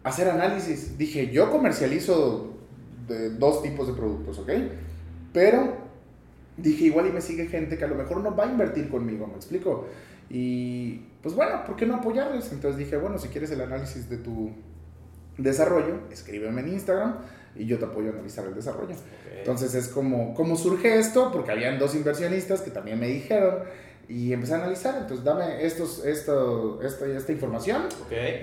hacer 0.02 0.28
análisis. 0.28 0.96
Dije, 0.96 1.28
yo 1.28 1.50
comercializo 1.50 2.54
de 3.06 3.30
dos 3.30 3.62
tipos 3.62 3.86
de 3.86 3.94
productos, 3.94 4.38
¿ok? 4.38 4.50
Pero 5.32 5.76
dije, 6.56 6.86
igual 6.86 7.06
y 7.06 7.12
me 7.12 7.20
sigue 7.20 7.46
gente 7.46 7.78
que 7.78 7.84
a 7.84 7.88
lo 7.88 7.94
mejor 7.94 8.18
no 8.18 8.34
va 8.34 8.44
a 8.44 8.50
invertir 8.50 8.88
conmigo, 8.88 9.26
¿me 9.26 9.34
explico? 9.34 9.86
Y 10.30 11.00
pues 11.22 11.34
bueno, 11.34 11.64
¿por 11.64 11.76
qué 11.76 11.86
no 11.86 11.96
apoyarles? 11.96 12.52
Entonces 12.52 12.78
dije, 12.78 12.96
bueno, 12.96 13.18
si 13.18 13.28
quieres 13.28 13.50
el 13.50 13.60
análisis 13.60 14.08
de 14.10 14.18
tu 14.18 14.52
desarrollo, 15.38 16.00
escríbeme 16.10 16.60
en 16.62 16.68
Instagram 16.68 17.16
y 17.56 17.66
yo 17.66 17.78
te 17.78 17.84
apoyo 17.84 18.10
a 18.10 18.12
analizar 18.12 18.46
el 18.46 18.54
desarrollo. 18.54 18.94
Entonces 19.36 19.74
es 19.74 19.88
como, 19.88 20.34
¿cómo 20.34 20.56
surge 20.56 20.98
esto? 20.98 21.30
Porque 21.32 21.52
habían 21.52 21.78
dos 21.78 21.94
inversionistas 21.94 22.60
que 22.60 22.70
también 22.70 22.98
me 22.98 23.08
dijeron, 23.08 23.64
y 24.08 24.32
empecé 24.32 24.54
a 24.54 24.56
analizar. 24.56 24.96
Entonces, 24.98 25.24
dame 25.24 25.64
estos, 25.64 26.04
esto, 26.04 26.80
esta, 26.82 27.06
esta 27.06 27.32
información 27.32 27.82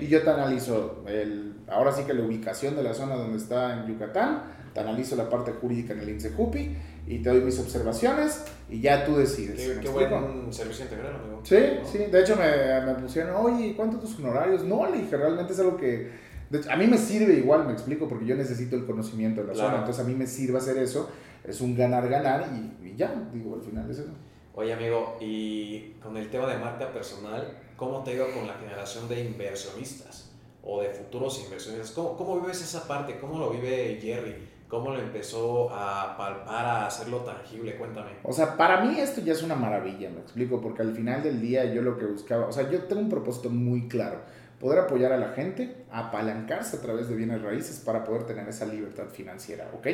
y 0.00 0.06
yo 0.06 0.22
te 0.22 0.30
analizo 0.30 1.02
el, 1.08 1.54
ahora 1.68 1.92
sí 1.92 2.04
que 2.04 2.14
la 2.14 2.24
ubicación 2.24 2.76
de 2.76 2.82
la 2.82 2.94
zona 2.94 3.16
donde 3.16 3.38
está 3.38 3.74
en 3.74 3.86
Yucatán, 3.86 4.54
te 4.72 4.80
analizo 4.80 5.16
la 5.16 5.28
parte 5.28 5.52
jurídica 5.52 5.94
en 5.94 6.00
el 6.00 6.10
INSEJUPI 6.10 6.76
y 7.06 7.18
te 7.20 7.30
doy 7.30 7.40
mis 7.40 7.58
observaciones 7.58 8.44
y 8.68 8.80
ya 8.80 9.06
tú 9.06 9.16
decides. 9.16 9.58
Qué, 9.58 9.80
qué 9.80 9.88
buen 9.88 10.52
servicio 10.52 10.84
integral, 10.84 11.14
amigo. 11.14 11.40
Sí, 11.44 11.56
sí. 11.90 11.98
De 11.98 12.20
hecho, 12.20 12.36
me, 12.36 12.80
me 12.84 12.94
pusieron, 13.00 13.36
oye, 13.36 13.74
¿cuántos 13.74 14.00
tus 14.00 14.18
honorarios? 14.18 14.64
No, 14.64 14.88
le 14.90 14.98
dije, 14.98 15.16
realmente 15.16 15.52
es 15.52 15.60
algo 15.60 15.76
que. 15.76 16.25
A 16.68 16.76
mí 16.76 16.86
me 16.86 16.98
sirve 16.98 17.34
igual, 17.34 17.66
me 17.66 17.72
explico, 17.72 18.08
porque 18.08 18.26
yo 18.26 18.36
necesito 18.36 18.76
el 18.76 18.86
conocimiento 18.86 19.42
de 19.42 19.48
la 19.48 19.54
zona. 19.54 19.78
Entonces, 19.78 20.04
a 20.04 20.08
mí 20.08 20.14
me 20.14 20.26
sirve 20.26 20.58
hacer 20.58 20.78
eso. 20.78 21.10
Es 21.44 21.60
un 21.60 21.76
ganar-ganar 21.76 22.48
y, 22.54 22.88
y 22.88 22.96
ya, 22.96 23.14
digo, 23.32 23.54
al 23.54 23.62
final 23.62 23.90
es 23.90 23.98
eso. 23.98 24.10
Oye 24.56 24.72
amigo, 24.72 25.18
y 25.20 25.90
con 26.02 26.16
el 26.16 26.30
tema 26.30 26.46
de 26.46 26.56
marca 26.56 26.90
personal, 26.90 27.58
¿cómo 27.76 28.02
te 28.02 28.14
ido 28.14 28.24
con 28.32 28.46
la 28.46 28.54
generación 28.54 29.06
de 29.06 29.22
inversionistas 29.22 30.32
o 30.62 30.80
de 30.80 30.88
futuros 30.88 31.44
inversionistas? 31.44 31.90
¿Cómo, 31.90 32.16
cómo 32.16 32.40
vives 32.40 32.62
esa 32.62 32.88
parte? 32.88 33.18
¿Cómo 33.20 33.38
lo 33.38 33.50
vive 33.50 33.98
Jerry? 34.00 34.34
¿Cómo 34.66 34.92
lo 34.92 34.98
empezó 34.98 35.68
a 35.70 36.16
palpar, 36.16 36.64
a 36.64 36.86
hacerlo 36.86 37.18
tangible? 37.18 37.76
Cuéntame. 37.76 38.12
O 38.22 38.32
sea, 38.32 38.56
para 38.56 38.82
mí 38.82 38.98
esto 38.98 39.20
ya 39.20 39.34
es 39.34 39.42
una 39.42 39.56
maravilla, 39.56 40.08
me 40.08 40.20
explico, 40.20 40.58
porque 40.62 40.80
al 40.80 40.94
final 40.94 41.22
del 41.22 41.38
día 41.42 41.66
yo 41.66 41.82
lo 41.82 41.98
que 41.98 42.06
buscaba, 42.06 42.46
o 42.46 42.52
sea, 42.52 42.70
yo 42.70 42.84
tengo 42.84 43.02
un 43.02 43.10
propósito 43.10 43.50
muy 43.50 43.88
claro 43.88 44.20
poder 44.60 44.78
apoyar 44.80 45.12
a 45.12 45.18
la 45.18 45.28
gente, 45.28 45.74
apalancarse 45.90 46.76
a 46.76 46.80
través 46.80 47.08
de 47.08 47.14
bienes 47.14 47.42
raíces 47.42 47.80
para 47.80 48.04
poder 48.04 48.24
tener 48.24 48.48
esa 48.48 48.66
libertad 48.66 49.08
financiera, 49.12 49.70
¿ok? 49.76 49.86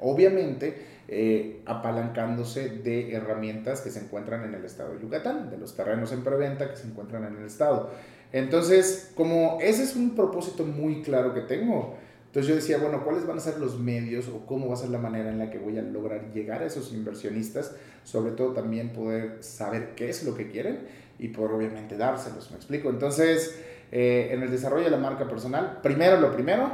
Obviamente, 0.00 0.76
eh, 1.08 1.62
apalancándose 1.64 2.68
de 2.68 3.14
herramientas 3.14 3.80
que 3.80 3.90
se 3.90 4.00
encuentran 4.00 4.44
en 4.44 4.54
el 4.54 4.64
estado 4.64 4.94
de 4.94 5.00
Yucatán, 5.00 5.50
de 5.50 5.58
los 5.58 5.74
terrenos 5.74 6.12
en 6.12 6.22
preventa 6.22 6.68
que 6.68 6.76
se 6.76 6.86
encuentran 6.86 7.24
en 7.24 7.38
el 7.38 7.46
estado. 7.46 7.90
Entonces, 8.32 9.12
como 9.14 9.58
ese 9.60 9.84
es 9.84 9.94
un 9.94 10.14
propósito 10.14 10.64
muy 10.64 11.02
claro 11.02 11.34
que 11.34 11.42
tengo, 11.42 11.96
entonces 12.26 12.48
yo 12.48 12.54
decía, 12.54 12.78
bueno, 12.78 13.04
¿cuáles 13.04 13.26
van 13.26 13.36
a 13.36 13.40
ser 13.40 13.58
los 13.58 13.78
medios 13.78 14.26
o 14.28 14.46
cómo 14.46 14.68
va 14.68 14.74
a 14.74 14.78
ser 14.78 14.88
la 14.88 14.98
manera 14.98 15.28
en 15.30 15.38
la 15.38 15.50
que 15.50 15.58
voy 15.58 15.76
a 15.76 15.82
lograr 15.82 16.32
llegar 16.32 16.62
a 16.62 16.66
esos 16.66 16.92
inversionistas? 16.94 17.76
Sobre 18.04 18.32
todo 18.32 18.54
también 18.54 18.94
poder 18.94 19.42
saber 19.42 19.94
qué 19.94 20.08
es 20.08 20.24
lo 20.24 20.34
que 20.34 20.48
quieren 20.48 20.80
y 21.18 21.28
poder 21.28 21.52
obviamente 21.52 21.98
dárselos, 21.98 22.50
¿me 22.50 22.56
explico? 22.56 22.88
Entonces, 22.88 23.54
eh, 23.92 24.30
en 24.32 24.42
el 24.42 24.50
desarrollo 24.50 24.84
de 24.84 24.90
la 24.90 24.96
marca 24.96 25.28
personal, 25.28 25.78
primero 25.82 26.18
lo 26.18 26.32
primero, 26.32 26.72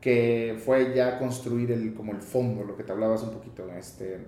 que 0.00 0.60
fue 0.64 0.94
ya 0.94 1.18
construir 1.18 1.72
el, 1.72 1.94
como 1.94 2.12
el 2.12 2.20
fondo, 2.20 2.62
lo 2.62 2.76
que 2.76 2.84
te 2.84 2.92
hablabas 2.92 3.22
un 3.22 3.30
poquito, 3.30 3.68
este, 3.76 4.18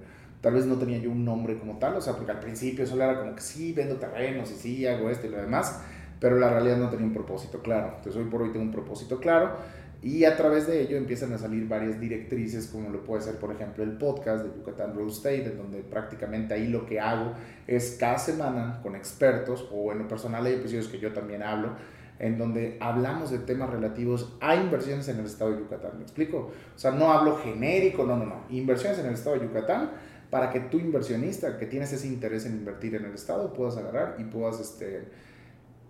tal 0.41 0.55
vez 0.55 0.67
no 0.67 0.77
tenía 0.77 0.99
yo 0.99 1.11
un 1.11 1.25
nombre 1.25 1.59
como 1.59 1.79
tal, 1.79 1.97
o 1.97 2.01
sea, 2.01 2.15
porque 2.15 2.33
al 2.33 2.41
principio 2.41 2.87
solo 2.87 3.05
era 3.05 3.21
como 3.21 3.35
que 3.35 3.43
sí, 3.43 3.73
vendo 3.73 3.97
terrenos 3.97 4.51
y 4.51 4.55
sí, 4.55 4.87
hago 4.87 5.11
esto 5.11 5.27
y 5.27 5.31
lo 5.31 5.37
demás, 5.37 5.83
pero 6.19 6.39
la 6.39 6.51
realidad 6.51 6.79
no 6.79 6.89
tenía 6.89 7.07
un 7.07 7.13
propósito 7.13 7.61
claro. 7.61 7.95
Entonces 7.97 8.17
hoy 8.17 8.29
por 8.29 8.43
hoy 8.43 8.51
tengo 8.51 8.65
un 8.65 8.73
propósito 8.73 9.19
claro 9.21 9.57
Y 10.03 10.25
a 10.25 10.37
través 10.37 10.67
de 10.67 10.81
ello 10.81 10.97
empiezan 10.97 11.33
a 11.35 11.39
salir 11.39 11.69
varias 11.69 12.01
directrices, 12.01 12.69
como 12.69 12.89
lo 12.89 13.05
puede 13.05 13.21
ser, 13.21 13.37
por 13.37 13.53
ejemplo, 13.53 13.85
el 13.85 13.99
podcast 13.99 14.45
de 14.45 14.51
Yucatán 14.57 14.95
Real 14.95 15.09
Estate, 15.09 15.45
en 15.45 15.59
donde 15.59 15.81
prácticamente 15.81 16.55
ahí 16.55 16.69
lo 16.69 16.87
que 16.87 17.01
hago 17.01 17.35
es 17.67 17.99
cada 18.01 18.17
semana 18.17 18.81
con 18.83 18.97
expertos, 18.97 19.69
o 19.71 19.93
en 19.93 19.99
lo 19.99 20.09
personal 20.09 20.47
hay 20.47 20.55
episodios 20.55 20.89
que 20.89 20.99
yo 20.99 21.13
también 21.13 21.43
hablo, 21.43 21.75
en 22.21 22.37
donde 22.37 22.77
hablamos 22.81 23.31
de 23.31 23.39
temas 23.39 23.71
relativos 23.71 24.37
a 24.41 24.55
inversiones 24.55 25.09
en 25.09 25.19
el 25.19 25.25
estado 25.27 25.53
de 25.53 25.61
Yucatán. 25.61 25.93
¿Me 25.97 26.03
explico? 26.03 26.53
O 26.77 26.79
sea, 26.79 26.91
no 26.91 27.11
hablo 27.11 27.39
genérico, 27.39 28.05
no, 28.05 28.17
no, 28.17 28.27
no. 28.27 28.45
Inversiones 28.51 28.99
en 28.99 29.07
el 29.07 29.15
estado 29.15 29.39
de 29.39 29.47
Yucatán 29.47 29.91
para 30.29 30.51
que 30.51 30.61
tu 30.61 30.79
inversionista 30.79 31.59
que 31.59 31.65
tienes 31.65 31.93
ese 31.93 32.07
interés 32.07 32.45
en 32.45 32.53
invertir 32.53 32.95
en 32.95 33.07
el 33.07 33.15
estado 33.15 33.55
puedas 33.55 33.79
agarrar 33.79 34.17
y 34.19 34.25
puedas 34.25 34.61
este, 34.61 35.09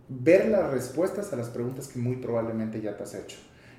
ver 0.09 0.49
las 0.49 0.71
respuestas 0.71 1.33
a 1.33 1.37
las 1.37 1.49
preguntas 1.49 1.89
que 1.89 1.99
muy 1.99 2.17
probablemente 2.17 2.81
ya 2.81 2.97
te 2.97 3.03
has 3.03 3.15
hecho. 3.15 3.37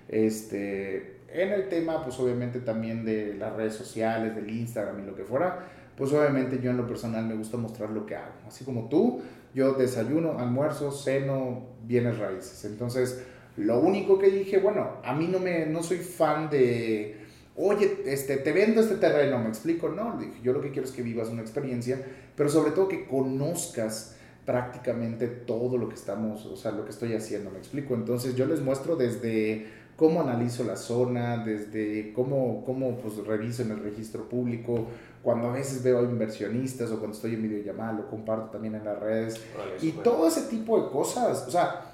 Este, 0.10 1.22
en 1.30 1.54
el 1.54 1.70
tema, 1.70 2.04
pues 2.04 2.20
obviamente 2.20 2.60
también 2.60 3.06
de 3.06 3.34
las 3.34 3.56
redes 3.56 3.76
sociales, 3.76 4.36
del 4.36 4.50
Instagram 4.50 5.00
y 5.00 5.06
lo 5.06 5.16
que 5.16 5.24
fuera, 5.24 5.68
pues 5.96 6.12
obviamente 6.12 6.60
yo 6.62 6.72
en 6.72 6.78
lo 6.78 6.86
personal 6.86 7.26
me 7.26 7.36
gusta 7.36 7.56
mostrar 7.56 7.92
lo 7.92 8.06
que 8.06 8.18
hago. 8.18 8.34
Así 8.46 8.66
como 8.66 8.90
tú, 8.90 9.22
yo 9.54 9.74
desayuno, 9.74 10.40
almuerzo, 10.40 10.92
ceno, 10.92 11.68
bienes 11.84 12.18
raíces. 12.18 12.66
Entonces, 12.66 13.24
lo 13.58 13.80
único 13.80 14.18
que 14.18 14.30
dije, 14.30 14.60
bueno, 14.60 14.98
a 15.04 15.14
mí 15.14 15.28
no, 15.28 15.40
me, 15.40 15.66
no 15.66 15.84
soy 15.84 15.98
fan 15.98 16.50
de, 16.50 17.18
oye, 17.56 18.04
este, 18.06 18.38
te 18.38 18.52
vendo 18.52 18.82
este 18.82 18.96
terreno, 18.96 19.40
me 19.40 19.50
explico, 19.50 19.90
no, 19.90 20.20
yo 20.42 20.54
lo 20.54 20.62
que 20.62 20.72
quiero 20.72 20.88
es 20.88 20.94
que 20.94 21.04
vivas 21.04 21.30
una 21.30 21.42
experiencia, 21.42 22.02
pero 22.36 22.50
sobre 22.50 22.72
todo 22.72 22.88
que 22.88 23.06
conozcas 23.06 24.16
prácticamente 24.46 25.28
todo 25.28 25.78
lo 25.78 25.88
que 25.88 25.96
estamos, 25.96 26.46
o 26.46 26.56
sea, 26.56 26.72
lo 26.72 26.84
que 26.84 26.92
estoy 26.92 27.14
haciendo, 27.14 27.52
me 27.52 27.60
explico. 27.60 27.94
Entonces, 27.94 28.36
yo 28.36 28.46
les 28.46 28.62
muestro 28.62 28.96
desde 28.96 29.68
cómo 30.02 30.22
analizo 30.22 30.64
la 30.64 30.78
zona, 30.78 31.46
desde 31.46 32.12
cómo, 32.14 32.64
cómo 32.66 32.98
pues, 32.98 33.18
reviso 33.18 33.62
en 33.62 33.70
el 33.70 33.84
registro 33.84 34.28
público, 34.28 34.88
cuando 35.22 35.50
a 35.50 35.54
veces 35.54 35.84
veo 35.84 36.04
inversionistas 36.04 36.90
o 36.90 36.98
cuando 36.98 37.16
estoy 37.16 37.36
en 37.36 37.44
videollamada, 37.44 37.94
lo 37.94 38.10
comparto 38.10 38.50
también 38.50 38.74
en 38.74 38.84
las 38.84 39.00
redes. 39.00 39.40
y 39.80 39.92
todo 39.92 40.28
ese 40.28 40.50
tipo 40.50 40.82
de 40.82 40.90
cosas. 40.90 41.46
O 41.48 41.52
sea, 41.52 41.94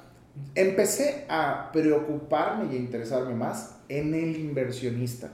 empecé 0.56 1.26
a 1.28 1.70
preocuparme 1.74 2.74
y 2.74 2.78
a 2.78 2.80
interesarme 2.80 3.36
más 3.36 3.76
en 3.90 4.14
el 4.14 4.38
inversionista, 4.38 5.34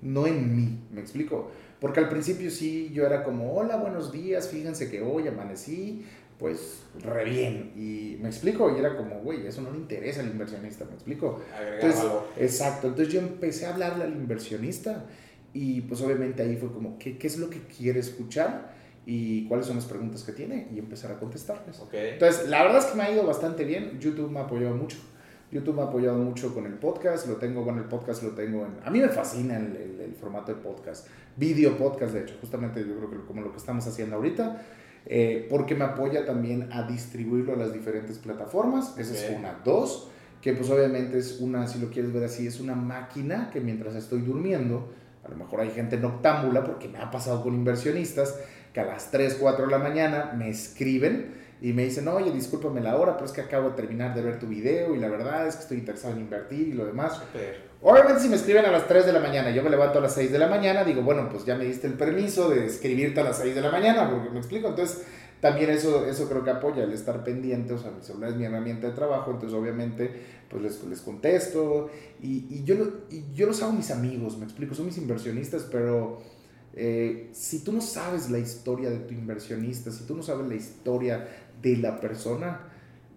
no 0.00 0.26
en 0.26 0.56
mí. 0.56 0.80
¿Me 0.92 1.02
explico? 1.02 1.50
Porque 1.78 2.00
al 2.00 2.08
principio 2.08 2.50
sí, 2.50 2.90
yo 2.94 3.04
era 3.04 3.22
como, 3.22 3.52
hola, 3.52 3.76
buenos 3.76 4.10
días, 4.10 4.48
fíjense 4.48 4.90
que 4.90 5.02
hoy 5.02 5.28
amanecí, 5.28 6.06
pues 6.38 6.82
re 7.00 7.24
bien. 7.24 7.72
Y 7.76 8.18
me 8.20 8.28
explico, 8.28 8.74
y 8.74 8.78
era 8.78 8.96
como, 8.96 9.20
güey, 9.20 9.46
eso 9.46 9.62
no 9.62 9.70
le 9.70 9.78
interesa 9.78 10.20
al 10.20 10.28
inversionista, 10.28 10.84
me 10.84 10.94
explico. 10.94 11.40
Entonces, 11.74 12.04
exacto, 12.38 12.88
entonces 12.88 13.12
yo 13.12 13.20
empecé 13.20 13.66
a 13.66 13.72
hablarle 13.72 14.04
al 14.04 14.12
inversionista 14.12 15.06
y 15.52 15.82
pues 15.82 16.00
obviamente 16.00 16.42
ahí 16.42 16.56
fue 16.56 16.72
como, 16.72 16.98
¿qué, 16.98 17.16
qué 17.16 17.26
es 17.26 17.38
lo 17.38 17.48
que 17.50 17.60
quiere 17.60 18.00
escuchar? 18.00 18.74
y 19.06 19.46
cuáles 19.48 19.66
son 19.66 19.76
las 19.76 19.84
preguntas 19.84 20.22
que 20.22 20.32
tiene 20.32 20.68
y 20.74 20.78
empezar 20.78 21.12
a 21.12 21.18
contestarles. 21.18 21.80
Entonces, 21.92 22.48
la 22.48 22.62
verdad 22.62 22.78
es 22.78 22.86
que 22.86 22.96
me 22.96 23.02
ha 23.02 23.10
ido 23.10 23.26
bastante 23.26 23.64
bien. 23.64 23.98
YouTube 24.00 24.30
me 24.30 24.40
ha 24.40 24.44
apoyado 24.44 24.74
mucho. 24.74 24.96
YouTube 25.52 25.76
me 25.76 25.82
ha 25.82 25.84
apoyado 25.84 26.16
mucho 26.18 26.54
con 26.54 26.66
el 26.66 26.74
podcast. 26.74 27.28
Lo 27.28 27.36
tengo, 27.36 27.62
bueno, 27.62 27.80
el 27.80 27.88
podcast 27.88 28.22
lo 28.22 28.30
tengo 28.30 28.64
en... 28.64 28.76
A 28.82 28.90
mí 28.90 29.00
me 29.00 29.08
fascina 29.08 29.58
el, 29.58 30.00
el, 30.00 30.14
formato 30.14 30.54
de 30.54 30.60
podcast. 30.60 31.06
Video 31.36 31.76
podcast, 31.76 32.14
de 32.14 32.22
hecho, 32.22 32.36
justamente 32.40 32.80
yo 32.80 32.96
creo 32.96 33.10
que 33.10 33.26
como 33.26 33.42
lo 33.42 33.50
que 33.50 33.58
estamos 33.58 33.86
haciendo 33.86 34.16
ahorita. 34.16 34.62
Eh, 35.06 35.46
porque 35.50 35.74
me 35.74 35.84
apoya 35.84 36.24
también 36.24 36.72
a 36.72 36.84
distribuirlo 36.84 37.54
a 37.54 37.56
las 37.56 37.72
diferentes 37.72 38.18
plataformas. 38.18 38.96
Esa 38.98 39.14
es 39.14 39.36
una. 39.38 39.60
Dos, 39.64 40.08
que 40.40 40.52
pues 40.54 40.70
obviamente 40.70 41.18
es 41.18 41.40
una, 41.40 41.66
si 41.66 41.78
lo 41.78 41.90
quieres 41.90 42.12
ver 42.12 42.24
así, 42.24 42.46
es 42.46 42.60
una 42.60 42.74
máquina 42.74 43.50
que 43.52 43.60
mientras 43.60 43.94
estoy 43.94 44.22
durmiendo 44.22 44.88
a 45.24 45.30
lo 45.30 45.36
mejor 45.36 45.60
hay 45.60 45.70
gente 45.70 45.96
noctámbula, 45.96 46.64
porque 46.64 46.88
me 46.88 46.98
ha 46.98 47.10
pasado 47.10 47.42
con 47.42 47.54
inversionistas, 47.54 48.38
que 48.72 48.80
a 48.80 48.84
las 48.84 49.10
3, 49.10 49.38
4 49.40 49.66
de 49.66 49.70
la 49.70 49.78
mañana 49.78 50.34
me 50.36 50.50
escriben 50.50 51.43
y 51.60 51.72
me 51.72 51.84
dicen, 51.84 52.06
oye, 52.08 52.30
discúlpame 52.30 52.80
la 52.80 52.96
hora, 52.96 53.14
pero 53.14 53.26
es 53.26 53.32
que 53.32 53.40
acabo 53.40 53.70
de 53.70 53.76
terminar 53.76 54.14
de 54.14 54.22
ver 54.22 54.38
tu 54.38 54.46
video 54.46 54.94
y 54.94 54.98
la 54.98 55.08
verdad 55.08 55.46
es 55.46 55.56
que 55.56 55.62
estoy 55.62 55.78
interesado 55.78 56.14
en 56.14 56.20
invertir 56.20 56.68
y 56.68 56.72
lo 56.72 56.84
demás. 56.84 57.20
Obviamente 57.80 58.20
si 58.20 58.28
me 58.28 58.36
escriben 58.36 58.64
a 58.66 58.70
las 58.70 58.86
3 58.86 59.06
de 59.06 59.12
la 59.12 59.20
mañana 59.20 59.50
yo 59.50 59.62
me 59.62 59.70
levanto 59.70 59.98
a 59.98 60.02
las 60.02 60.14
6 60.14 60.32
de 60.32 60.38
la 60.38 60.48
mañana, 60.48 60.84
digo, 60.84 61.02
bueno, 61.02 61.28
pues 61.30 61.44
ya 61.44 61.54
me 61.54 61.64
diste 61.64 61.86
el 61.86 61.94
permiso 61.94 62.50
de 62.50 62.66
escribirte 62.66 63.20
a 63.20 63.24
las 63.24 63.38
6 63.38 63.54
de 63.54 63.60
la 63.60 63.70
mañana, 63.70 64.10
porque 64.10 64.30
me 64.30 64.38
explico. 64.38 64.68
Entonces, 64.68 65.04
también 65.40 65.70
eso, 65.70 66.06
eso 66.06 66.26
creo 66.28 66.42
que 66.42 66.50
apoya 66.50 66.84
el 66.84 66.92
estar 66.92 67.22
pendiente, 67.22 67.74
o 67.74 67.78
sea, 67.78 67.90
mi 67.90 68.02
celular 68.02 68.30
es 68.30 68.36
mi 68.36 68.44
herramienta 68.44 68.86
de 68.86 68.94
trabajo, 68.94 69.30
entonces 69.30 69.58
obviamente 69.58 70.10
pues 70.48 70.62
les, 70.62 70.84
les 70.84 71.00
contesto 71.02 71.90
y, 72.22 72.46
y, 72.48 72.64
yo, 72.64 72.76
y 73.10 73.24
yo 73.34 73.46
los 73.46 73.62
hago 73.62 73.72
mis 73.72 73.90
amigos, 73.90 74.38
me 74.38 74.44
explico, 74.44 74.74
son 74.74 74.86
mis 74.86 74.96
inversionistas, 74.96 75.66
pero 75.70 76.22
eh, 76.76 77.28
si 77.32 77.62
tú 77.62 77.72
no 77.72 77.80
sabes 77.80 78.30
la 78.30 78.38
historia 78.38 78.90
de 78.90 78.98
tu 78.98 79.14
inversionista, 79.14 79.92
si 79.92 80.04
tú 80.04 80.16
no 80.16 80.22
sabes 80.22 80.48
la 80.48 80.56
historia 80.56 81.28
de 81.64 81.78
la 81.78 81.98
persona, 81.98 82.60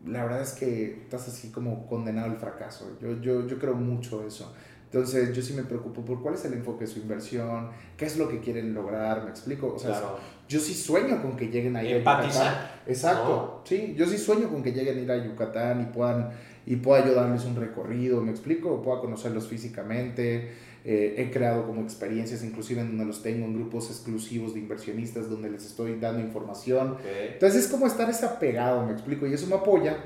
la 0.06 0.24
verdad 0.24 0.42
es 0.42 0.54
que 0.54 1.02
estás 1.04 1.28
así 1.28 1.50
como 1.50 1.86
condenado 1.86 2.32
al 2.32 2.38
fracaso. 2.38 2.98
Yo, 3.02 3.20
yo, 3.22 3.46
yo 3.46 3.60
creo 3.60 3.76
mucho 3.76 4.26
eso. 4.26 4.54
Entonces 4.86 5.36
yo 5.36 5.42
sí 5.42 5.54
me 5.54 5.64
preocupo 5.64 6.06
por 6.06 6.22
cuál 6.22 6.36
es 6.36 6.46
el 6.46 6.54
enfoque 6.54 6.86
de 6.86 6.92
su 6.92 7.00
inversión, 7.00 7.70
qué 7.98 8.06
es 8.06 8.18
lo 8.18 8.30
que 8.30 8.40
quieren 8.40 8.74
lograr, 8.74 9.26
me 9.26 9.30
explico. 9.30 9.74
O 9.76 9.80
sea, 9.80 10.02
yo 10.48 10.60
sí 10.62 10.74
sueño 10.74 11.22
con 11.22 11.36
que 11.36 11.48
lleguen 11.48 11.76
ahí 11.76 11.92
a 11.92 11.98
Yucatán. 11.98 12.70
Exacto, 12.88 13.64
sí, 13.66 13.96
yo 13.98 14.06
sí 14.06 14.18
sueño 14.18 14.50
con 14.50 14.64
que 14.64 14.72
lleguen 14.72 14.98
a 14.98 15.02
ir 15.02 15.12
a 15.12 15.26
Yucatán 15.26 15.82
y 15.82 15.86
puedan 15.94 16.30
y 16.66 16.78
pueda 16.78 17.04
ayudarles 17.04 17.44
un 17.46 17.58
recorrido, 17.58 18.22
me 18.22 18.32
explico, 18.32 18.82
pueda 18.82 19.02
conocerlos 19.02 19.48
físicamente. 19.48 20.52
Eh, 20.90 21.16
he 21.18 21.30
creado 21.32 21.68
como 21.68 21.82
experiencias, 21.82 22.46
inclusive 22.46 22.80
en 22.80 22.88
donde 22.88 23.04
los 23.04 23.22
tengo 23.22 23.46
en 23.46 23.54
grupos 23.56 23.90
exclusivos 23.90 24.54
de 24.54 24.62
inversionistas, 24.62 25.30
donde 25.30 25.50
les 25.50 25.66
estoy 25.66 26.00
dando 26.00 26.22
información. 26.22 26.96
Entonces 27.34 27.66
es 27.66 27.68
como 27.70 27.88
estar 27.88 28.10
ese 28.10 28.26
apegado, 28.26 28.86
me 28.86 28.94
explico, 28.94 29.28
y 29.28 29.34
eso 29.34 29.48
me 29.48 29.56
apoya 29.56 29.98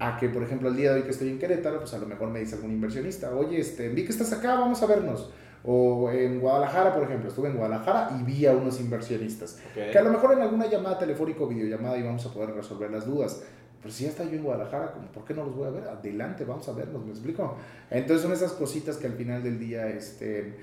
a 0.00 0.16
que, 0.18 0.28
por 0.28 0.42
ejemplo, 0.42 0.68
el 0.70 0.76
día 0.76 0.92
de 0.92 0.96
hoy 0.96 1.02
que 1.04 1.12
estoy 1.12 1.28
en 1.28 1.38
Querétaro, 1.38 1.78
pues 1.78 1.94
a 1.94 1.98
lo 1.98 2.06
mejor 2.06 2.30
me 2.30 2.40
dice 2.40 2.56
algún 2.56 2.72
inversionista, 2.72 3.32
oye, 3.32 3.60
este, 3.60 3.88
vi 3.90 4.02
que 4.04 4.10
estás 4.10 4.32
acá, 4.32 4.56
vamos 4.56 4.82
a 4.82 4.86
vernos. 4.86 5.30
O 5.62 6.10
en 6.10 6.40
Guadalajara, 6.40 6.92
por 6.92 7.04
ejemplo, 7.04 7.28
estuve 7.28 7.48
en 7.50 7.56
Guadalajara 7.56 8.18
y 8.20 8.24
vi 8.24 8.44
a 8.46 8.52
unos 8.54 8.80
inversionistas. 8.80 9.60
Que 9.72 9.96
a 9.96 10.02
lo 10.02 10.10
mejor 10.10 10.32
en 10.32 10.40
alguna 10.40 10.66
llamada 10.66 10.98
telefónica 10.98 11.44
o 11.44 11.46
videollamada 11.46 11.96
íbamos 11.96 12.26
a 12.26 12.34
poder 12.34 12.50
resolver 12.50 12.90
las 12.90 13.06
dudas. 13.06 13.44
Pero 13.84 13.94
si 13.94 14.04
ya 14.04 14.10
está 14.10 14.24
yo 14.24 14.32
en 14.32 14.42
Guadalajara, 14.42 14.92
como, 14.92 15.06
¿por 15.08 15.24
qué 15.24 15.34
no 15.34 15.44
los 15.44 15.54
voy 15.54 15.68
a 15.68 15.70
ver? 15.70 15.86
Adelante, 15.86 16.44
vamos 16.44 16.68
a 16.68 16.72
verlos, 16.72 17.04
¿me 17.04 17.12
explico? 17.12 17.56
Entonces 17.90 18.22
son 18.22 18.32
esas 18.32 18.52
cositas 18.54 18.96
que 18.96 19.06
al 19.06 19.12
final 19.12 19.44
del 19.44 19.60
día 19.60 19.86
este, 19.88 20.54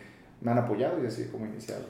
me 0.42 0.52
han 0.52 0.58
apoyado 0.58 1.02
y 1.02 1.08
así 1.08 1.26
como 1.32 1.46
iniciado. 1.46 1.84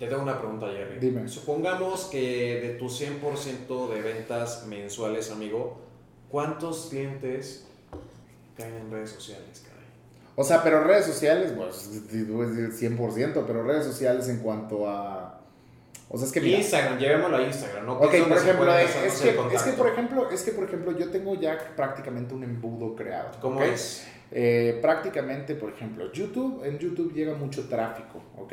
Te 0.00 0.08
tengo 0.08 0.22
una 0.22 0.38
pregunta, 0.38 0.66
Jerry. 0.66 0.98
Dime. 0.98 1.28
Supongamos 1.28 2.06
que 2.06 2.60
de 2.60 2.70
tu 2.70 2.86
100% 2.86 3.94
de 3.94 4.00
ventas 4.00 4.66
mensuales, 4.66 5.30
amigo, 5.30 5.82
¿Cuántos 6.32 6.86
clientes 6.88 7.66
caen 8.56 8.74
en 8.74 8.90
redes 8.90 9.10
sociales, 9.10 9.62
caray? 9.66 9.84
O 10.34 10.42
sea, 10.42 10.62
pero 10.62 10.82
redes 10.82 11.04
sociales, 11.04 11.52
pues 11.54 12.10
100%, 12.10 13.44
pero 13.46 13.62
redes 13.62 13.84
sociales 13.84 14.26
en 14.30 14.38
cuanto 14.38 14.88
a... 14.88 15.41
O 16.12 16.18
sea, 16.18 16.26
es 16.26 16.32
que 16.32 16.46
Instagram, 16.46 16.98
llevémoslo 16.98 17.38
a 17.38 17.42
Instagram, 17.42 17.86
¿no? 17.86 17.94
Ok, 17.94 18.14
por 18.28 18.36
ejemplo, 18.36 18.78
es, 18.78 18.90
que, 18.90 19.06
es, 19.06 19.62
que, 19.62 19.72
por 19.72 19.88
ejemplo, 19.88 20.30
es 20.30 20.42
que, 20.42 20.52
por 20.52 20.64
ejemplo, 20.64 20.98
yo 20.98 21.10
tengo 21.10 21.34
ya 21.40 21.58
prácticamente 21.74 22.34
un 22.34 22.44
embudo 22.44 22.94
creado. 22.94 23.30
¿Cómo 23.40 23.62
es? 23.62 24.06
Eh, 24.30 24.78
prácticamente, 24.82 25.54
por 25.54 25.70
ejemplo, 25.70 26.12
YouTube, 26.12 26.64
en 26.64 26.78
YouTube 26.78 27.14
llega 27.14 27.34
mucho 27.34 27.66
tráfico, 27.66 28.22
¿ok? 28.38 28.52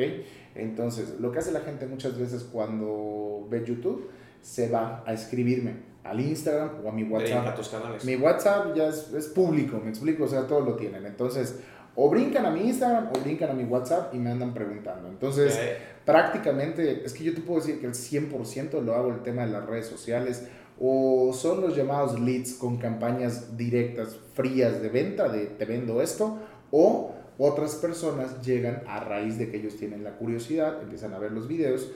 Entonces, 0.56 1.20
lo 1.20 1.34
que 1.34 1.40
hace 1.40 1.52
la 1.52 1.60
gente 1.60 1.86
muchas 1.86 2.18
veces 2.18 2.44
cuando 2.44 3.46
ve 3.50 3.66
YouTube, 3.66 4.10
se 4.42 4.70
va 4.70 5.04
a 5.06 5.12
escribirme 5.12 5.90
al 6.06 6.22
Instagram 6.22 6.86
o 6.86 6.90
a 6.90 6.92
mi 6.94 7.04
WhatsApp. 7.04 7.56
tus 7.58 7.68
canales. 7.68 8.06
Mi 8.06 8.16
WhatsApp 8.16 8.74
ya 8.74 8.88
es, 8.88 9.12
es, 9.14 9.28
público, 9.28 9.82
me 9.84 9.90
explico, 9.90 10.24
o 10.24 10.28
sea, 10.30 10.48
todos 10.48 10.66
lo 10.66 10.76
tienen. 10.76 11.06
Entonces, 11.06 11.60
o 12.02 12.10
brincan 12.10 12.46
a 12.46 12.50
mi 12.50 12.62
Instagram 12.62 13.10
o 13.14 13.20
brincan 13.20 13.50
a 13.50 13.54
mi 13.54 13.66
WhatsApp 13.66 14.16
y 14.16 14.20
me 14.20 14.32
andan 14.32 14.54
preguntando. 14.54 15.10
Entonces, 15.10 15.60
prácticamente, 16.06 17.04
es 17.04 17.12
que 17.12 17.26
yo 17.26 17.34
te 17.34 17.42
puedo 17.42 17.60
decir 17.60 17.82
que 17.82 17.88
el 17.88 17.94
100% 17.94 18.82
lo 18.82 18.96
hago 18.96 19.10
el 19.10 19.22
tema 19.22 19.46
de 19.46 19.52
las 19.52 19.66
redes 19.66 19.88
sociales 19.88 20.48
o 20.80 21.34
son 21.34 21.60
los 21.60 21.76
llamados 21.76 22.18
leads 22.18 22.54
con 22.54 22.78
campañas 22.78 23.58
directas, 23.58 24.18
frías 24.34 24.82
de 24.82 24.88
venta, 24.88 25.28
de 25.28 25.48
te 25.48 25.66
vendo 25.66 26.02
esto, 26.02 26.38
o 26.72 27.12
otras 27.38 27.76
personas 27.76 28.42
llegan 28.46 28.84
a 28.88 29.02
raíz 29.02 29.38
de 29.38 29.50
que 29.50 29.58
ellos 29.58 29.76
tienen 29.76 30.06
la 30.06 30.16
curiosidad, 30.16 30.82
empiezan 30.82 31.14
a 31.14 31.20
ver 31.20 31.34
los 31.34 31.50
videos. 31.50 31.92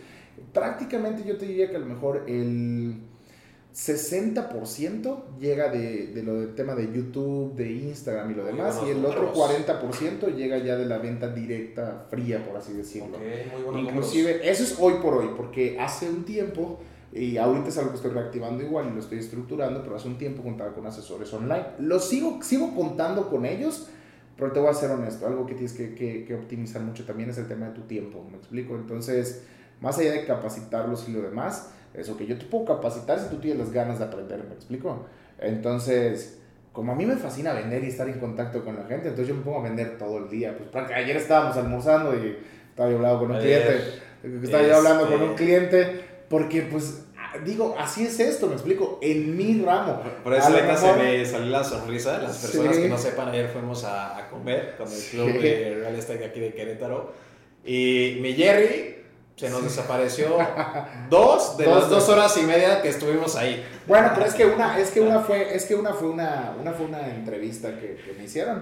Prácticamente 0.52 1.24
yo 1.26 1.38
te 1.38 1.46
diría 1.46 1.70
que 1.70 1.78
a 1.78 1.80
lo 1.80 1.86
mejor 1.86 2.26
el 2.28 2.98
60% 3.74 5.38
llega 5.40 5.70
de, 5.70 6.08
de, 6.08 6.22
lo 6.22 6.40
del 6.40 6.54
tema 6.54 6.76
de 6.76 6.94
YouTube, 6.94 7.56
de 7.56 7.72
Instagram 7.72 8.30
y 8.32 8.36
lo 8.36 8.46
demás, 8.46 8.80
y 8.86 8.92
el 8.92 9.04
otro 9.04 9.34
40% 9.34 10.36
llega 10.36 10.60
ya 10.60 10.76
de 10.76 10.86
la 10.86 11.00
venta 11.00 11.30
directa, 11.30 12.06
fría, 12.08 12.46
por 12.46 12.56
así 12.56 12.74
decirlo. 12.74 13.18
Inclusive, 13.76 14.48
eso 14.48 14.64
es 14.64 14.78
hoy 14.80 14.96
por 15.02 15.16
hoy, 15.16 15.32
porque 15.36 15.80
hace 15.80 16.08
un 16.08 16.24
tiempo, 16.24 16.82
y 17.12 17.38
ahorita 17.38 17.70
es 17.70 17.78
algo 17.80 17.90
que 17.90 17.96
estoy 17.96 18.12
reactivando 18.12 18.64
igual 18.64 18.90
y 18.92 18.94
lo 18.94 19.00
estoy 19.00 19.18
estructurando, 19.18 19.82
pero 19.82 19.96
hace 19.96 20.08
un 20.08 20.20
tiempo 20.20 20.44
contaba 20.44 20.72
con 20.72 20.86
asesores 20.86 21.34
online. 21.34 21.66
Lo 21.80 22.00
sigo, 22.00 22.44
sigo 22.44 22.76
contando 22.76 23.30
con 23.30 23.46
ellos, 23.46 23.90
Pero 24.36 24.52
te 24.52 24.60
voy 24.60 24.70
a 24.70 24.74
ser 24.74 24.90
honesto, 24.90 25.28
algo 25.28 25.46
que 25.46 25.54
tienes 25.54 25.74
que, 25.74 25.94
que, 25.94 26.26
que 26.26 26.34
optimizar 26.34 26.82
mucho 26.82 27.06
también 27.06 27.30
es 27.30 27.38
el 27.38 27.48
tema 27.48 27.68
de 27.68 27.74
tu 27.74 27.82
tiempo, 27.82 28.26
¿me 28.32 28.38
explico? 28.38 28.76
Entonces, 28.76 29.44
más 29.80 30.00
allá 30.00 30.12
de 30.12 30.26
capacitarlos 30.26 31.08
y 31.08 31.12
lo 31.12 31.22
demás, 31.22 31.70
eso 31.94 32.18
que 32.18 32.26
yo 32.26 32.38
te 32.38 32.46
puedo 32.46 32.66
capacitar 32.66 33.20
si 33.20 33.30
tú 33.30 33.38
tienes 33.38 33.60
las 33.60 33.72
ganas 33.72 34.00
de 34.00 34.06
aprender, 34.06 34.44
¿me 34.44 34.56
explico? 34.56 35.06
Entonces, 35.40 36.40
como 36.72 36.92
a 36.92 36.96
mí 36.96 37.06
me 37.06 37.16
fascina 37.16 37.54
vender 37.54 37.84
y 37.84 37.88
estar 37.88 38.10
en 38.10 38.20
contacto 38.20 38.64
con 38.66 38.76
la 38.76 38.84
gente, 38.84 39.10
entonces 39.10 39.28
yo 39.28 39.36
me 39.36 39.42
pongo 39.44 39.60
a 39.60 39.64
vender 39.64 39.98
todo 39.98 40.18
el 40.18 40.30
día. 40.30 40.58
Pues 40.58 40.92
ayer 40.92 41.16
estábamos 41.16 41.56
almorzando 41.56 42.16
y 42.16 42.38
estaba 42.70 42.90
yo 42.90 42.98
hablando 42.98 43.20
con 43.20 43.32
un 43.32 43.38
cliente, 43.38 43.80
estaba 44.44 44.64
yo 44.64 44.76
hablando 44.78 45.08
con 45.08 45.22
un 45.22 45.32
este 45.32 45.44
cliente, 45.44 46.02
porque 46.30 46.64
pues 46.64 47.06
digo, 47.46 47.76
así 47.78 48.06
es 48.06 48.20
esto, 48.20 48.48
me 48.48 48.54
explico, 48.54 49.00
en 49.02 49.38
mi 49.38 49.62
ramo. 49.62 50.02
Por 50.24 50.34
eso 50.34 50.48
ahorita 50.48 50.76
se 50.76 50.94
me 50.94 51.26
salió 51.26 51.50
la 51.50 51.64
sonrisa. 51.64 52.18
Las 52.20 52.38
personas 52.38 52.78
que 52.78 52.90
no 52.90 52.98
sepan, 52.98 53.30
ayer 53.30 53.50
fuimos 53.50 53.84
a, 53.84 54.18
a 54.18 54.30
comer 54.30 54.76
con 54.78 54.88
el 54.92 55.00
club 55.00 55.42
de 55.42 55.76
Real 55.80 55.96
Estate 55.96 56.26
aquí 56.26 56.40
de 56.40 56.54
Querétaro. 56.54 57.14
Y 57.66 58.18
mi 58.22 58.34
Jerry 58.34 59.03
se 59.36 59.50
nos 59.50 59.64
desapareció 59.64 60.38
dos 61.10 61.58
de 61.58 61.66
las 61.66 61.90
dos 61.90 62.08
horas 62.10 62.38
y 62.38 62.44
media 62.44 62.82
que 62.82 62.90
estuvimos 62.90 63.36
ahí. 63.36 63.66
Bueno, 63.88 64.12
pero 64.14 64.28
es 64.28 64.36
que 64.36 64.46
una, 64.46 64.80
es 64.80 64.92
que 64.92 65.02
una 65.02 65.22
fue, 65.22 65.56
es 65.56 65.66
que 65.66 65.76
una 65.76 65.94
fue 65.94 66.10
una, 66.10 66.56
una 66.60 66.72
fue 66.72 66.86
una 66.86 67.08
entrevista 67.10 67.80
que, 67.80 67.96
que 67.96 68.14
me 68.18 68.26
hicieron, 68.26 68.62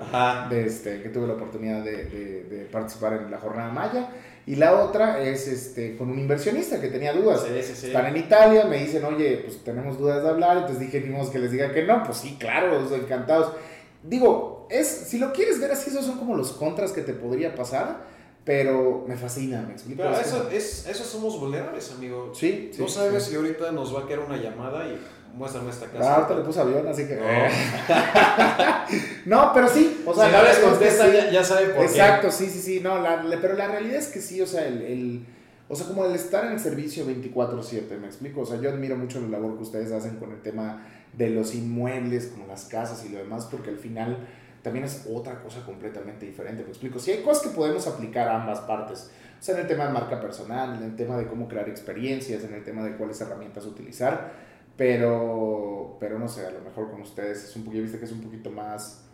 de 0.49 0.65
este, 0.65 1.01
que 1.01 1.09
tuve 1.09 1.27
la 1.27 1.33
oportunidad 1.33 1.83
de, 1.83 2.05
de, 2.05 2.43
de, 2.43 2.65
participar 2.65 3.13
en 3.13 3.29
la 3.29 3.37
jornada 3.37 3.69
Maya. 3.71 4.09
Y 4.47 4.55
la 4.55 4.73
otra 4.81 5.21
es 5.21 5.47
este, 5.47 5.95
con 5.97 6.09
un 6.09 6.17
inversionista 6.17 6.81
que 6.81 6.87
tenía 6.87 7.13
dudas. 7.13 7.45
Están 7.45 8.07
en 8.07 8.17
Italia, 8.17 8.65
me 8.65 8.77
dicen, 8.77 9.03
oye, 9.03 9.43
pues 9.45 9.63
tenemos 9.63 9.99
dudas 9.99 10.23
de 10.23 10.29
hablar, 10.29 10.57
entonces 10.57 10.79
dije, 10.79 11.01
ni 11.01 11.29
que 11.29 11.39
les 11.39 11.51
diga 11.51 11.71
que 11.71 11.83
no, 11.83 12.03
pues 12.03 12.17
sí, 12.17 12.37
claro, 12.39 12.81
encantados. 12.95 13.53
Digo, 14.01 14.67
es, 14.71 14.87
si 14.87 15.19
lo 15.19 15.31
quieres 15.31 15.59
ver 15.59 15.71
así, 15.71 15.91
esos 15.91 16.05
son 16.05 16.17
como 16.17 16.35
los 16.35 16.53
contras 16.53 16.91
que 16.91 17.01
te 17.01 17.13
podría 17.13 17.53
pasar 17.53 18.09
pero 18.43 19.05
me 19.07 19.15
fascina, 19.15 19.61
me 19.61 19.73
explico. 19.73 20.01
Pero 20.01 20.17
eso, 20.17 20.49
es, 20.49 20.87
eso 20.87 21.03
somos 21.03 21.39
vulnerables, 21.39 21.91
amigo. 21.91 22.31
Sí, 22.33 22.71
sí. 22.73 22.81
No 22.81 22.87
sabes 22.87 23.23
si 23.23 23.35
ahorita 23.35 23.71
nos 23.71 23.95
va 23.95 24.01
a 24.01 24.07
quedar 24.07 24.21
una 24.21 24.37
llamada 24.37 24.87
y 24.87 24.99
muéstrame 25.35 25.69
esta 25.69 25.85
casa. 25.87 26.11
Ah, 26.11 26.15
ahorita 26.15 26.35
le 26.35 26.41
puse 26.41 26.59
avión, 26.59 26.87
así 26.87 27.05
que. 27.07 27.19
No, 29.25 29.51
pero 29.53 29.67
sí. 29.67 30.01
O 30.05 30.13
sea, 30.13 30.25
si 30.25 30.31
no 30.31 30.43
les 30.43 30.57
contesta, 30.57 31.31
ya, 31.31 31.43
sabe 31.43 31.67
por 31.67 31.85
Exacto, 31.85 32.31
sí, 32.31 32.47
sí, 32.47 32.59
sí. 32.59 32.79
No, 32.81 32.99
la, 32.99 33.23
pero 33.41 33.53
la 33.55 33.67
realidad 33.67 33.97
es 33.97 34.07
que 34.07 34.19
sí, 34.19 34.41
o 34.41 34.47
sea, 34.47 34.67
el, 34.67 34.81
el 34.81 35.25
o 35.71 35.75
sea, 35.75 35.87
como 35.87 36.05
el 36.05 36.13
estar 36.15 36.45
en 36.45 36.51
el 36.51 36.59
servicio 36.59 37.05
24/7, 37.05 37.97
me 37.97 38.07
explico. 38.07 38.41
O 38.41 38.45
sea, 38.45 38.59
yo 38.59 38.71
admiro 38.71 38.97
mucho 38.97 39.21
la 39.21 39.27
labor 39.29 39.55
que 39.55 39.63
ustedes 39.63 39.91
hacen 39.91 40.17
con 40.17 40.31
el 40.31 40.41
tema 40.41 40.85
de 41.13 41.29
los 41.29 41.55
inmuebles, 41.55 42.27
como 42.27 42.47
las 42.47 42.65
casas 42.65 43.05
y 43.05 43.09
lo 43.09 43.19
demás, 43.19 43.47
porque 43.49 43.69
al 43.69 43.77
final 43.77 44.17
también 44.61 44.85
es 44.85 45.07
otra 45.11 45.41
cosa 45.41 45.63
completamente 45.65 46.25
diferente. 46.25 46.63
Me 46.63 46.69
explico. 46.69 46.99
Si 46.99 47.11
hay 47.11 47.23
cosas 47.23 47.47
que 47.47 47.49
podemos 47.55 47.87
aplicar 47.87 48.27
a 48.27 48.41
ambas 48.41 48.59
partes, 48.61 49.11
o 49.39 49.43
sea, 49.43 49.55
en 49.55 49.61
el 49.61 49.67
tema 49.67 49.87
de 49.87 49.93
marca 49.93 50.21
personal, 50.21 50.75
en 50.77 50.83
el 50.83 50.95
tema 50.95 51.17
de 51.17 51.25
cómo 51.25 51.47
crear 51.47 51.67
experiencias, 51.67 52.43
en 52.43 52.53
el 52.53 52.63
tema 52.63 52.83
de 52.83 52.95
cuáles 52.95 53.19
herramientas 53.21 53.65
utilizar, 53.65 54.31
pero, 54.77 55.97
pero 55.99 56.19
no 56.19 56.27
sé, 56.27 56.45
a 56.45 56.51
lo 56.51 56.61
mejor 56.61 56.91
con 56.91 57.01
ustedes 57.01 57.43
es 57.43 57.55
un 57.55 57.63
poquito, 57.63 57.81
viste 57.83 57.97
que 57.97 58.05
es 58.05 58.11
un 58.11 58.21
poquito 58.21 58.51
más... 58.51 59.07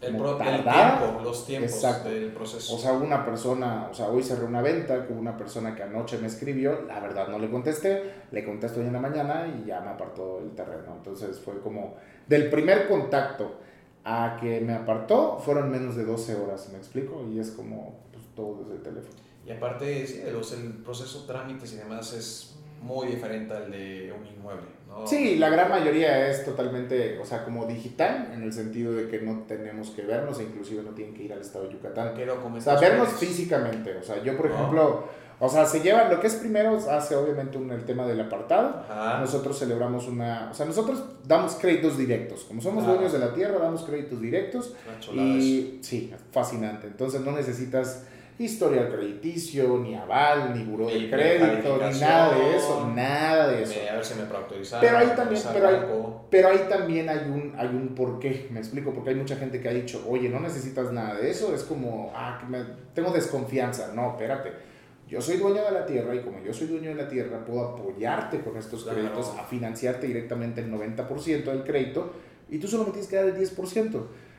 El, 0.00 0.16
pro, 0.16 0.38
el 0.38 0.62
tiempo, 0.62 1.20
los 1.22 1.46
tiempos 1.46 2.04
del 2.04 2.32
proceso. 2.32 2.74
O 2.74 2.78
sea, 2.78 2.92
una 2.92 3.24
persona, 3.24 3.88
o 3.90 3.94
sea, 3.94 4.08
hoy 4.08 4.22
cerré 4.22 4.44
una 4.44 4.60
venta 4.60 5.06
con 5.06 5.16
una 5.16 5.36
persona 5.38 5.74
que 5.74 5.82
anoche 5.82 6.18
me 6.18 6.26
escribió, 6.26 6.82
la 6.82 7.00
verdad 7.00 7.28
no 7.28 7.38
le 7.38 7.50
contesté, 7.50 8.12
le 8.30 8.44
contesto 8.44 8.80
hoy 8.80 8.86
en 8.86 8.92
la 8.92 9.00
mañana 9.00 9.46
y 9.46 9.66
ya 9.66 9.80
me 9.80 9.88
apartó 9.88 10.38
el 10.40 10.54
terreno. 10.54 10.96
Entonces 10.96 11.38
fue 11.38 11.60
como 11.60 11.96
del 12.26 12.50
primer 12.50 12.88
contacto 12.88 13.58
a 14.08 14.36
que 14.40 14.60
me 14.60 14.72
apartó 14.72 15.38
fueron 15.44 15.68
menos 15.68 15.96
de 15.96 16.04
12 16.04 16.36
horas, 16.36 16.68
¿me 16.70 16.78
explico? 16.78 17.26
Y 17.28 17.40
es 17.40 17.50
como 17.50 17.98
pues, 18.12 18.24
todo 18.36 18.62
desde 18.62 18.76
el 18.76 18.82
teléfono. 18.82 19.14
Y 19.44 19.50
aparte, 19.50 20.06
sí, 20.06 20.22
los, 20.32 20.52
el 20.52 20.74
proceso 20.74 21.24
trámites 21.26 21.72
y 21.72 21.76
demás 21.76 22.12
es 22.12 22.56
muy 22.80 23.08
diferente 23.08 23.52
al 23.52 23.68
de 23.68 24.14
un 24.16 24.24
inmueble, 24.24 24.68
¿no? 24.86 25.04
Sí, 25.04 25.36
la 25.36 25.48
gran 25.48 25.68
mayoría 25.68 26.30
es 26.30 26.44
totalmente, 26.44 27.18
o 27.18 27.24
sea, 27.24 27.44
como 27.44 27.66
digital, 27.66 28.30
en 28.32 28.44
el 28.44 28.52
sentido 28.52 28.92
de 28.92 29.08
que 29.08 29.20
no 29.20 29.42
tenemos 29.48 29.90
que 29.90 30.02
vernos, 30.02 30.38
e 30.38 30.44
inclusive 30.44 30.84
no 30.84 30.90
tienen 30.90 31.12
que 31.12 31.24
ir 31.24 31.32
al 31.32 31.40
estado 31.40 31.66
de 31.66 31.72
Yucatán. 31.72 32.14
O 32.16 32.60
sea, 32.60 32.76
vernos 32.76 33.08
físicamente, 33.14 33.96
o 33.96 34.02
sea, 34.04 34.22
yo 34.22 34.36
por 34.36 34.46
ejemplo 34.46 35.08
o 35.38 35.48
sea, 35.48 35.66
se 35.66 35.80
lleva, 35.80 36.08
lo 36.08 36.18
que 36.18 36.28
es 36.28 36.34
primero, 36.36 36.78
hace 36.90 37.14
obviamente 37.14 37.58
un, 37.58 37.70
el 37.70 37.84
tema 37.84 38.06
del 38.06 38.20
apartado. 38.20 38.84
Nosotros 39.20 39.58
celebramos 39.58 40.08
una, 40.08 40.48
o 40.50 40.54
sea, 40.54 40.64
nosotros 40.64 41.02
damos 41.24 41.56
créditos 41.56 41.98
directos. 41.98 42.44
Como 42.44 42.62
somos 42.62 42.86
dueños 42.86 43.12
de 43.12 43.18
la 43.18 43.34
tierra, 43.34 43.58
damos 43.58 43.82
créditos 43.82 44.20
directos. 44.20 44.74
Y 45.12 45.78
sí, 45.82 46.12
fascinante. 46.30 46.86
Entonces 46.86 47.20
no 47.20 47.32
necesitas 47.32 48.04
historial 48.38 48.90
crediticio, 48.90 49.78
ni 49.78 49.94
aval, 49.94 50.54
ni 50.54 50.64
buró 50.64 50.86
de 50.86 51.08
crédito, 51.10 51.78
ni 51.78 52.00
nada 52.00 52.34
de 52.34 52.56
eso, 52.56 52.92
nada 52.94 53.48
de 53.48 53.62
eso. 53.62 53.80
A 53.90 53.94
ver 53.94 54.04
si 54.04 54.14
me 54.14 54.24
Pero 54.80 54.98
ahí 54.98 55.12
también, 55.16 55.42
pero 55.52 55.68
ahí, 55.68 55.76
pero 56.30 56.48
ahí 56.48 56.66
también 56.68 57.08
hay 57.08 57.18
un, 57.30 57.54
hay 57.58 57.68
un 57.68 57.94
porqué, 57.94 58.48
me 58.50 58.60
explico, 58.60 58.92
porque 58.92 59.10
hay 59.10 59.16
mucha 59.16 59.36
gente 59.36 59.60
que 59.60 59.68
ha 59.68 59.72
dicho, 59.72 60.04
oye, 60.08 60.28
no 60.28 60.40
necesitas 60.40 60.92
nada 60.92 61.14
de 61.14 61.30
eso, 61.30 61.54
es 61.54 61.62
como, 61.62 62.12
ah, 62.14 62.38
que 62.40 62.46
me, 62.46 62.64
tengo 62.94 63.10
desconfianza. 63.10 63.92
No, 63.94 64.10
espérate 64.10 64.75
yo 65.08 65.20
soy 65.20 65.36
dueño 65.36 65.62
de 65.62 65.70
la 65.70 65.86
tierra 65.86 66.14
y 66.16 66.20
como 66.20 66.42
yo 66.42 66.52
soy 66.52 66.66
dueño 66.66 66.88
de 66.88 66.96
la 66.96 67.08
tierra, 67.08 67.44
puedo 67.44 67.60
apoyarte 67.62 68.40
con 68.40 68.56
estos 68.56 68.84
créditos 68.84 69.32
a 69.38 69.44
financiarte 69.44 70.08
directamente 70.08 70.60
el 70.60 70.72
90% 70.72 71.44
del 71.44 71.62
crédito 71.62 72.12
y 72.50 72.58
tú 72.58 72.66
solo 72.66 72.84
me 72.84 72.90
tienes 72.90 73.08
que 73.08 73.16
dar 73.16 73.26
el 73.26 73.36
10%. 73.36 73.76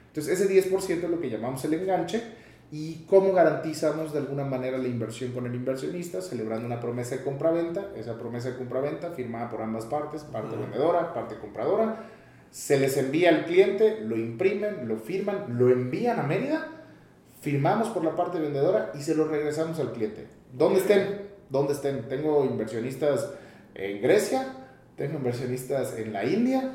Entonces 0.07 0.39
ese 0.39 0.69
10% 0.69 1.03
es 1.03 1.09
lo 1.09 1.21
que 1.21 1.29
llamamos 1.29 1.63
el 1.63 1.73
enganche 1.73 2.21
y 2.69 3.05
cómo 3.05 3.31
garantizamos 3.31 4.11
de 4.11 4.19
alguna 4.19 4.43
manera 4.43 4.77
la 4.77 4.89
inversión 4.89 5.31
con 5.31 5.45
el 5.45 5.55
inversionista, 5.55 6.21
celebrando 6.21 6.65
una 6.65 6.81
promesa 6.81 7.15
de 7.15 7.23
compra-venta, 7.23 7.91
esa 7.95 8.17
promesa 8.17 8.49
de 8.49 8.57
compra-venta 8.57 9.11
firmada 9.11 9.49
por 9.49 9.61
ambas 9.61 9.85
partes, 9.85 10.25
parte 10.25 10.57
vendedora, 10.57 11.13
parte 11.13 11.37
compradora, 11.39 12.09
se 12.51 12.77
les 12.77 12.97
envía 12.97 13.29
al 13.29 13.45
cliente, 13.45 14.01
lo 14.01 14.17
imprimen, 14.17 14.85
lo 14.85 14.97
firman, 14.97 15.57
lo 15.57 15.69
envían 15.69 16.19
a 16.19 16.23
Mérida, 16.23 16.67
firmamos 17.39 17.87
por 17.89 18.03
la 18.03 18.17
parte 18.17 18.37
vendedora 18.39 18.91
y 18.95 19.01
se 19.01 19.15
lo 19.15 19.29
regresamos 19.29 19.79
al 19.79 19.93
cliente 19.93 20.36
¿Dónde 20.53 20.79
estén? 20.79 21.27
¿Dónde 21.49 21.73
estén? 21.73 22.07
Tengo 22.07 22.45
inversionistas 22.45 23.31
en 23.75 24.01
Grecia, 24.01 24.53
tengo 24.95 25.17
inversionistas 25.17 25.97
en 25.97 26.13
la 26.13 26.25
India 26.25 26.71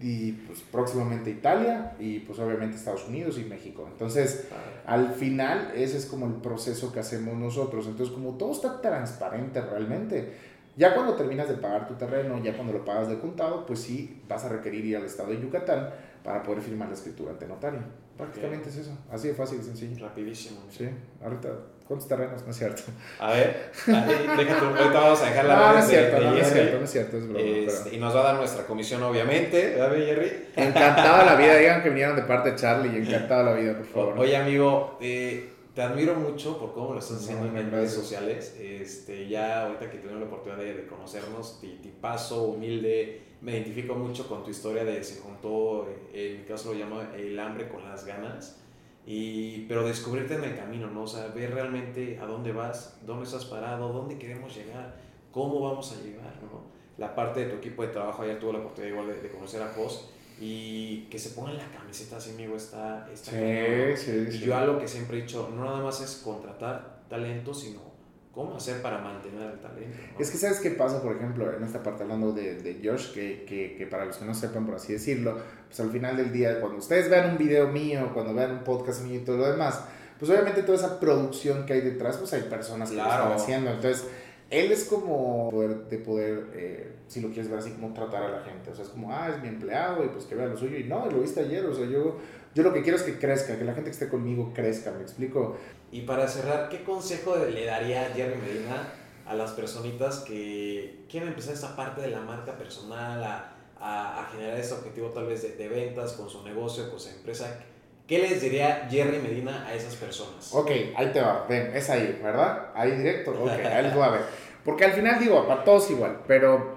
y 0.00 0.32
pues 0.32 0.60
próximamente 0.60 1.30
Italia 1.30 1.94
y 1.98 2.18
pues 2.20 2.38
obviamente 2.40 2.76
Estados 2.76 3.06
Unidos 3.08 3.38
y 3.38 3.44
México. 3.44 3.86
Entonces, 3.90 4.48
al 4.84 5.12
final 5.12 5.72
ese 5.74 5.98
es 5.98 6.06
como 6.06 6.26
el 6.26 6.34
proceso 6.34 6.92
que 6.92 7.00
hacemos 7.00 7.36
nosotros. 7.36 7.86
Entonces, 7.86 8.12
como 8.14 8.36
todo 8.36 8.52
está 8.52 8.80
transparente 8.80 9.60
realmente, 9.60 10.32
ya 10.76 10.94
cuando 10.94 11.14
terminas 11.14 11.48
de 11.48 11.54
pagar 11.54 11.86
tu 11.86 11.94
terreno, 11.94 12.42
ya 12.42 12.54
cuando 12.54 12.72
lo 12.72 12.84
pagas 12.84 13.08
de 13.08 13.18
contado, 13.18 13.64
pues 13.66 13.80
sí 13.80 14.22
vas 14.28 14.44
a 14.44 14.48
requerir 14.48 14.84
ir 14.86 14.96
al 14.96 15.04
estado 15.04 15.30
de 15.30 15.40
Yucatán 15.40 15.90
para 16.24 16.42
poder 16.42 16.62
firmar 16.62 16.88
la 16.88 16.94
escritura 16.94 17.32
ante 17.32 17.46
notario. 17.46 17.80
Prácticamente 18.16 18.70
es 18.70 18.76
eso, 18.76 18.96
así 19.10 19.28
de 19.28 19.34
fácil 19.34 19.60
y 19.60 19.64
sencillo. 19.64 20.06
Rapidísimo. 20.06 20.60
Sí, 20.70 20.88
ahorita 21.22 21.48
¿Cuántos 21.86 22.08
terrenos? 22.08 22.42
No 22.44 22.50
es 22.50 22.56
cierto. 22.56 22.82
A 23.18 23.32
ver, 23.32 23.70
déjate, 23.86 24.64
ahorita 24.64 24.92
vamos 24.92 25.20
a 25.20 25.26
dejar 25.26 25.44
la 25.44 25.56
no, 25.56 25.72
no 25.72 25.78
es 25.78 25.86
cierto, 25.86 26.20
no, 26.20 26.36
es 26.36 26.52
cierto, 26.52 26.78
no 26.78 26.84
es 26.84 26.90
cierto, 26.90 27.16
es 27.18 27.28
broma. 27.28 27.40
Este, 27.40 27.94
y 27.96 27.98
nos 27.98 28.16
va 28.16 28.20
a 28.20 28.24
dar 28.24 28.34
nuestra 28.36 28.64
comisión, 28.66 29.02
obviamente, 29.02 29.74
¿verdad, 29.76 29.96
Jerry? 29.96 30.46
Encantada 30.56 31.24
la 31.24 31.34
vida, 31.34 31.56
digan 31.56 31.82
que 31.82 31.90
vinieron 31.90 32.16
de 32.16 32.22
parte 32.22 32.52
de 32.52 32.56
Charlie, 32.56 32.96
encantada 32.96 33.42
la 33.42 33.54
vida, 33.54 33.76
por 33.76 33.86
favor. 33.86 34.18
Oye, 34.18 34.36
amigo, 34.36 34.96
eh, 35.00 35.52
te 35.74 35.82
admiro 35.82 36.14
mucho 36.14 36.58
por 36.58 36.72
cómo 36.72 36.92
lo 36.92 36.98
estás 36.98 37.18
haciendo 37.18 37.46
en 37.58 37.70
redes 37.70 37.92
sociales. 37.92 38.56
Este, 38.60 39.28
ya 39.28 39.66
ahorita 39.66 39.90
que 39.90 39.98
tuvimos 39.98 40.20
la 40.20 40.26
oportunidad 40.26 40.62
de, 40.62 40.86
conocernos, 40.86 41.60
paso 42.00 42.44
humilde, 42.44 43.22
me 43.40 43.52
identifico 43.52 43.94
mucho 43.94 44.28
con 44.28 44.44
tu 44.44 44.50
historia 44.50 44.84
de 44.84 45.02
se 45.02 45.20
juntó, 45.20 45.88
en 46.12 46.38
mi 46.38 46.44
caso 46.44 46.72
lo 46.72 46.78
llamo 46.78 47.02
el 47.16 47.38
hambre 47.38 47.68
con 47.68 47.84
las 47.84 48.04
ganas 48.04 48.58
y, 49.06 49.66
pero 49.66 49.86
descubrirte 49.86 50.34
en 50.34 50.44
el 50.44 50.56
camino, 50.56 50.88
¿no? 50.88 51.02
O 51.02 51.06
sea, 51.06 51.28
ver 51.28 51.54
realmente 51.54 52.18
a 52.20 52.26
dónde 52.26 52.52
vas, 52.52 52.98
dónde 53.04 53.24
estás 53.24 53.44
parado, 53.46 53.92
dónde 53.92 54.18
queremos 54.18 54.54
llegar, 54.54 54.94
cómo 55.30 55.60
vamos 55.60 55.92
a 55.92 56.02
llegar, 56.02 56.34
¿no? 56.42 56.62
La 56.98 57.14
parte 57.14 57.40
de 57.40 57.46
tu 57.46 57.56
equipo 57.56 57.82
de 57.82 57.88
trabajo, 57.88 58.22
ayer 58.22 58.38
tuve 58.38 58.52
la 58.52 58.58
oportunidad 58.60 58.92
igual 58.92 59.22
de, 59.22 59.28
conocer 59.28 59.62
a 59.62 59.68
Jos 59.68 60.10
y 60.40 61.06
que 61.10 61.18
se 61.18 61.30
pongan 61.30 61.56
la 61.56 61.66
camiseta 61.66 62.16
así, 62.16 62.30
amigo, 62.30 62.56
está... 62.56 63.08
está 63.12 63.30
sí, 63.32 63.96
sí, 63.96 64.36
y 64.36 64.38
yo 64.38 64.56
algo 64.56 64.78
que 64.78 64.86
siempre 64.86 65.18
he 65.18 65.22
dicho, 65.22 65.50
no 65.54 65.64
nada 65.64 65.82
más 65.82 66.00
es 66.00 66.20
contratar 66.24 67.02
talento, 67.08 67.52
sino 67.52 67.91
cómo 68.32 68.56
hacer 68.56 68.80
para 68.80 68.98
mantener 68.98 69.52
el 69.52 69.60
talento. 69.60 69.98
Es 70.18 70.30
que 70.30 70.38
sabes 70.38 70.58
qué 70.60 70.70
pasa, 70.70 71.02
por 71.02 71.14
ejemplo, 71.14 71.52
en 71.54 71.62
esta 71.62 71.82
parte 71.82 72.02
hablando 72.02 72.32
de, 72.32 72.56
de 72.56 72.80
Josh, 72.82 73.12
que, 73.12 73.44
que, 73.44 73.76
que, 73.76 73.86
para 73.86 74.06
los 74.06 74.16
que 74.16 74.24
no 74.24 74.34
sepan, 74.34 74.64
por 74.64 74.76
así 74.76 74.94
decirlo, 74.94 75.38
pues 75.68 75.78
al 75.80 75.90
final 75.90 76.16
del 76.16 76.32
día, 76.32 76.58
cuando 76.60 76.78
ustedes 76.78 77.10
vean 77.10 77.30
un 77.30 77.38
video 77.38 77.68
mío, 77.68 78.10
cuando 78.14 78.34
vean 78.34 78.52
un 78.52 78.64
podcast 78.64 79.02
mío 79.02 79.20
y 79.20 79.24
todo 79.24 79.36
lo 79.36 79.50
demás, 79.50 79.84
pues 80.18 80.30
obviamente 80.30 80.62
toda 80.62 80.78
esa 80.78 80.98
producción 81.00 81.66
que 81.66 81.74
hay 81.74 81.80
detrás, 81.82 82.16
pues 82.16 82.32
hay 82.32 82.42
personas 82.42 82.90
que 82.90 82.96
lo 82.96 83.02
están 83.02 83.32
haciendo. 83.32 83.70
Entonces, 83.70 84.06
él 84.52 84.70
es 84.70 84.84
como 84.84 85.48
poder, 85.50 85.88
de 85.88 85.96
poder, 85.96 86.50
eh, 86.54 86.92
si 87.08 87.22
lo 87.22 87.28
quieres 87.28 87.50
ver 87.50 87.58
así, 87.58 87.70
como 87.70 87.94
tratar 87.94 88.22
a 88.22 88.28
la 88.28 88.42
gente. 88.42 88.70
O 88.70 88.74
sea, 88.74 88.84
es 88.84 88.90
como, 88.90 89.10
ah, 89.10 89.30
es 89.34 89.42
mi 89.42 89.48
empleado 89.48 90.04
y 90.04 90.08
pues 90.08 90.26
que 90.26 90.34
vea 90.34 90.46
lo 90.46 90.58
suyo. 90.58 90.76
Y 90.76 90.84
no, 90.84 91.06
lo 91.06 91.20
viste 91.20 91.40
ayer. 91.40 91.64
O 91.64 91.74
sea, 91.74 91.86
yo, 91.86 92.18
yo 92.54 92.62
lo 92.62 92.74
que 92.74 92.82
quiero 92.82 92.98
es 92.98 93.02
que 93.02 93.18
crezca, 93.18 93.56
que 93.56 93.64
la 93.64 93.72
gente 93.72 93.88
que 93.88 93.94
esté 93.94 94.10
conmigo 94.10 94.52
crezca, 94.54 94.92
¿me 94.92 95.00
explico? 95.00 95.56
Y 95.90 96.02
para 96.02 96.28
cerrar, 96.28 96.68
¿qué 96.68 96.84
consejo 96.84 97.34
le 97.36 97.64
daría 97.64 98.10
Jerry 98.14 98.36
Medina 98.36 98.92
a 99.26 99.34
las 99.34 99.52
personitas 99.52 100.18
que 100.18 101.06
quieren 101.08 101.30
empezar 101.30 101.54
esa 101.54 101.74
parte 101.74 102.02
de 102.02 102.08
la 102.08 102.20
marca 102.20 102.58
personal, 102.58 103.24
a, 103.24 103.54
a, 103.80 104.28
generar 104.32 104.58
ese 104.58 104.74
objetivo 104.74 105.08
tal 105.08 105.28
vez 105.28 105.40
de, 105.42 105.56
de 105.56 105.68
ventas 105.68 106.12
con 106.12 106.28
su 106.28 106.42
negocio, 106.42 106.90
con 106.90 107.00
su 107.00 107.08
empresa? 107.08 107.58
¿Qué 108.06 108.18
les 108.18 108.42
diría 108.42 108.88
Jerry 108.90 109.18
Medina 109.18 109.64
a 109.66 109.74
esas 109.74 109.94
personas? 109.94 110.52
Ok, 110.52 110.70
ahí 110.94 111.10
te 111.12 111.20
va, 111.20 111.46
ven, 111.48 111.74
es 111.74 111.88
ahí, 111.88 112.20
¿verdad? 112.22 112.70
Ahí 112.74 112.90
directo, 112.90 113.30
ok, 113.30 113.48
ahí 113.48 113.84
les 113.84 113.94
voy 113.94 114.02
a 114.02 114.10
ver. 114.10 114.20
Porque 114.64 114.84
al 114.84 114.92
final 114.92 115.18
digo, 115.18 115.46
para 115.46 115.64
todos 115.64 115.90
igual, 115.90 116.22
pero 116.26 116.76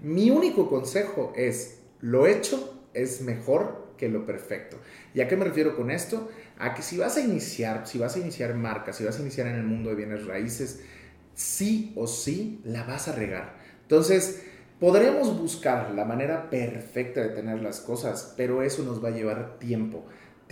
mi 0.00 0.30
único 0.30 0.68
consejo 0.68 1.32
es, 1.36 1.80
lo 2.00 2.26
hecho 2.26 2.82
es 2.94 3.22
mejor 3.22 3.92
que 3.96 4.08
lo 4.08 4.26
perfecto. 4.26 4.78
¿Y 5.14 5.20
a 5.20 5.28
qué 5.28 5.36
me 5.36 5.44
refiero 5.44 5.76
con 5.76 5.90
esto? 5.90 6.28
A 6.58 6.74
que 6.74 6.82
si 6.82 6.98
vas 6.98 7.16
a 7.16 7.20
iniciar, 7.20 7.86
si 7.86 7.98
vas 7.98 8.16
a 8.16 8.18
iniciar 8.18 8.54
marca, 8.54 8.92
si 8.92 9.04
vas 9.04 9.18
a 9.18 9.22
iniciar 9.22 9.46
en 9.46 9.54
el 9.54 9.64
mundo 9.64 9.90
de 9.90 9.96
bienes 9.96 10.26
raíces, 10.26 10.82
sí 11.34 11.92
o 11.96 12.06
sí 12.06 12.60
la 12.64 12.84
vas 12.84 13.08
a 13.08 13.12
regar. 13.12 13.56
Entonces, 13.82 14.42
podremos 14.80 15.38
buscar 15.38 15.92
la 15.92 16.04
manera 16.04 16.50
perfecta 16.50 17.20
de 17.22 17.28
tener 17.28 17.62
las 17.62 17.80
cosas, 17.80 18.34
pero 18.36 18.62
eso 18.62 18.82
nos 18.82 19.02
va 19.02 19.08
a 19.08 19.12
llevar 19.12 19.58
tiempo 19.58 20.04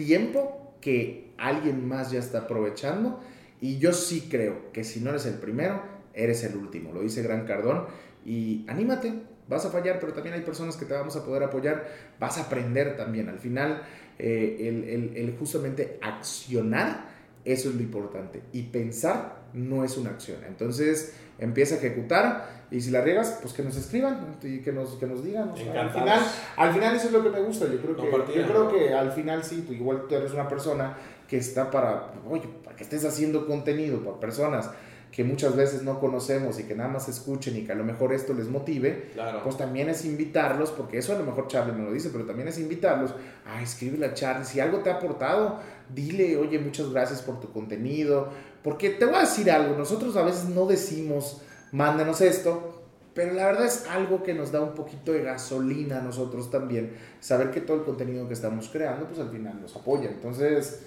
tiempo 0.04 0.74
que 0.80 1.34
alguien 1.36 1.86
más 1.86 2.10
ya 2.10 2.18
está 2.18 2.40
aprovechando. 2.40 3.20
Y 3.60 3.78
yo 3.78 3.92
sí 3.92 4.28
creo 4.30 4.72
que 4.72 4.84
si 4.84 5.00
no 5.00 5.10
eres 5.10 5.26
el 5.26 5.34
primero, 5.34 5.82
eres 6.22 6.44
el 6.44 6.56
último. 6.56 6.92
Lo 6.92 7.00
dice 7.00 7.22
Gran 7.22 7.46
Cardón. 7.46 7.86
Y 8.24 8.64
anímate, 8.68 9.12
vas 9.48 9.64
a 9.64 9.70
fallar, 9.70 9.98
pero 9.98 10.12
también 10.12 10.34
hay 10.34 10.42
personas 10.42 10.76
que 10.76 10.84
te 10.84 10.94
vamos 10.94 11.16
a 11.16 11.24
poder 11.24 11.42
apoyar. 11.42 11.86
Vas 12.18 12.38
a 12.38 12.42
aprender 12.42 12.96
también. 12.96 13.28
Al 13.28 13.38
final, 13.38 13.82
eh, 14.18 14.56
el, 14.60 15.16
el 15.16 15.36
justamente 15.38 15.98
accionar, 16.02 17.08
eso 17.44 17.70
es 17.70 17.74
lo 17.74 17.82
importante. 17.82 18.42
Y 18.52 18.62
pensar 18.64 19.40
no 19.54 19.84
es 19.84 19.96
una 19.96 20.10
acción. 20.10 20.38
Entonces, 20.46 21.14
empieza 21.38 21.74
a 21.74 21.78
ejecutar 21.78 22.60
y 22.70 22.80
si 22.80 22.90
la 22.90 23.00
riegas, 23.00 23.38
pues 23.42 23.52
que 23.52 23.62
nos 23.62 23.76
escriban 23.76 24.36
y 24.42 24.60
que 24.60 24.72
nos, 24.72 24.90
que 24.94 25.06
nos 25.06 25.24
digan. 25.24 25.50
al, 25.50 25.90
final, 25.90 26.20
al 26.56 26.72
final 26.72 26.94
eso 26.94 27.06
es 27.06 27.12
lo 27.12 27.22
que 27.22 27.30
me 27.30 27.40
gusta. 27.40 27.66
Yo 27.66 27.80
creo 27.80 27.96
que, 27.96 28.38
yo 28.38 28.46
creo 28.46 28.68
que 28.68 28.94
al 28.94 29.10
final 29.10 29.42
sí, 29.42 29.64
tú, 29.66 29.72
igual 29.72 30.04
tú 30.08 30.14
eres 30.14 30.32
una 30.32 30.48
persona 30.48 30.96
que 31.26 31.38
está 31.38 31.70
para, 31.70 32.12
oye, 32.28 32.48
para 32.62 32.76
que 32.76 32.84
estés 32.84 33.04
haciendo 33.04 33.46
contenido 33.46 34.00
para 34.04 34.20
personas 34.20 34.70
que 35.10 35.24
muchas 35.24 35.56
veces 35.56 35.82
no 35.82 35.98
conocemos 35.98 36.58
y 36.60 36.64
que 36.64 36.74
nada 36.74 36.88
más 36.88 37.08
escuchen 37.08 37.56
y 37.56 37.64
que 37.64 37.72
a 37.72 37.74
lo 37.74 37.84
mejor 37.84 38.12
esto 38.12 38.32
les 38.32 38.48
motive, 38.48 39.10
pues 39.42 39.56
también 39.56 39.88
es 39.88 40.04
invitarlos, 40.04 40.70
porque 40.70 40.98
eso 40.98 41.14
a 41.14 41.18
lo 41.18 41.24
mejor 41.24 41.48
Charlie 41.48 41.72
me 41.72 41.84
lo 41.84 41.92
dice, 41.92 42.10
pero 42.12 42.24
también 42.24 42.48
es 42.48 42.58
invitarlos 42.58 43.14
a 43.44 43.60
escribirle 43.60 44.06
a 44.06 44.14
Charlie. 44.14 44.44
Si 44.44 44.60
algo 44.60 44.78
te 44.78 44.90
ha 44.90 44.94
aportado, 44.94 45.58
dile, 45.92 46.36
oye, 46.36 46.58
muchas 46.60 46.90
gracias 46.90 47.22
por 47.22 47.40
tu 47.40 47.52
contenido, 47.52 48.28
porque 48.62 48.90
te 48.90 49.04
voy 49.04 49.16
a 49.16 49.20
decir 49.20 49.50
algo, 49.50 49.76
nosotros 49.76 50.16
a 50.16 50.22
veces 50.22 50.44
no 50.44 50.66
decimos, 50.66 51.42
mándenos 51.72 52.20
esto, 52.20 52.76
pero 53.12 53.34
la 53.34 53.46
verdad 53.46 53.66
es 53.66 53.86
algo 53.88 54.22
que 54.22 54.34
nos 54.34 54.52
da 54.52 54.60
un 54.60 54.74
poquito 54.74 55.12
de 55.12 55.22
gasolina 55.22 55.98
a 55.98 56.02
nosotros 56.02 56.50
también, 56.50 56.92
saber 57.18 57.50
que 57.50 57.60
todo 57.60 57.78
el 57.78 57.82
contenido 57.82 58.28
que 58.28 58.34
estamos 58.34 58.68
creando, 58.68 59.06
pues 59.06 59.18
al 59.18 59.30
final 59.30 59.60
nos 59.60 59.74
apoya. 59.74 60.08
Entonces, 60.08 60.82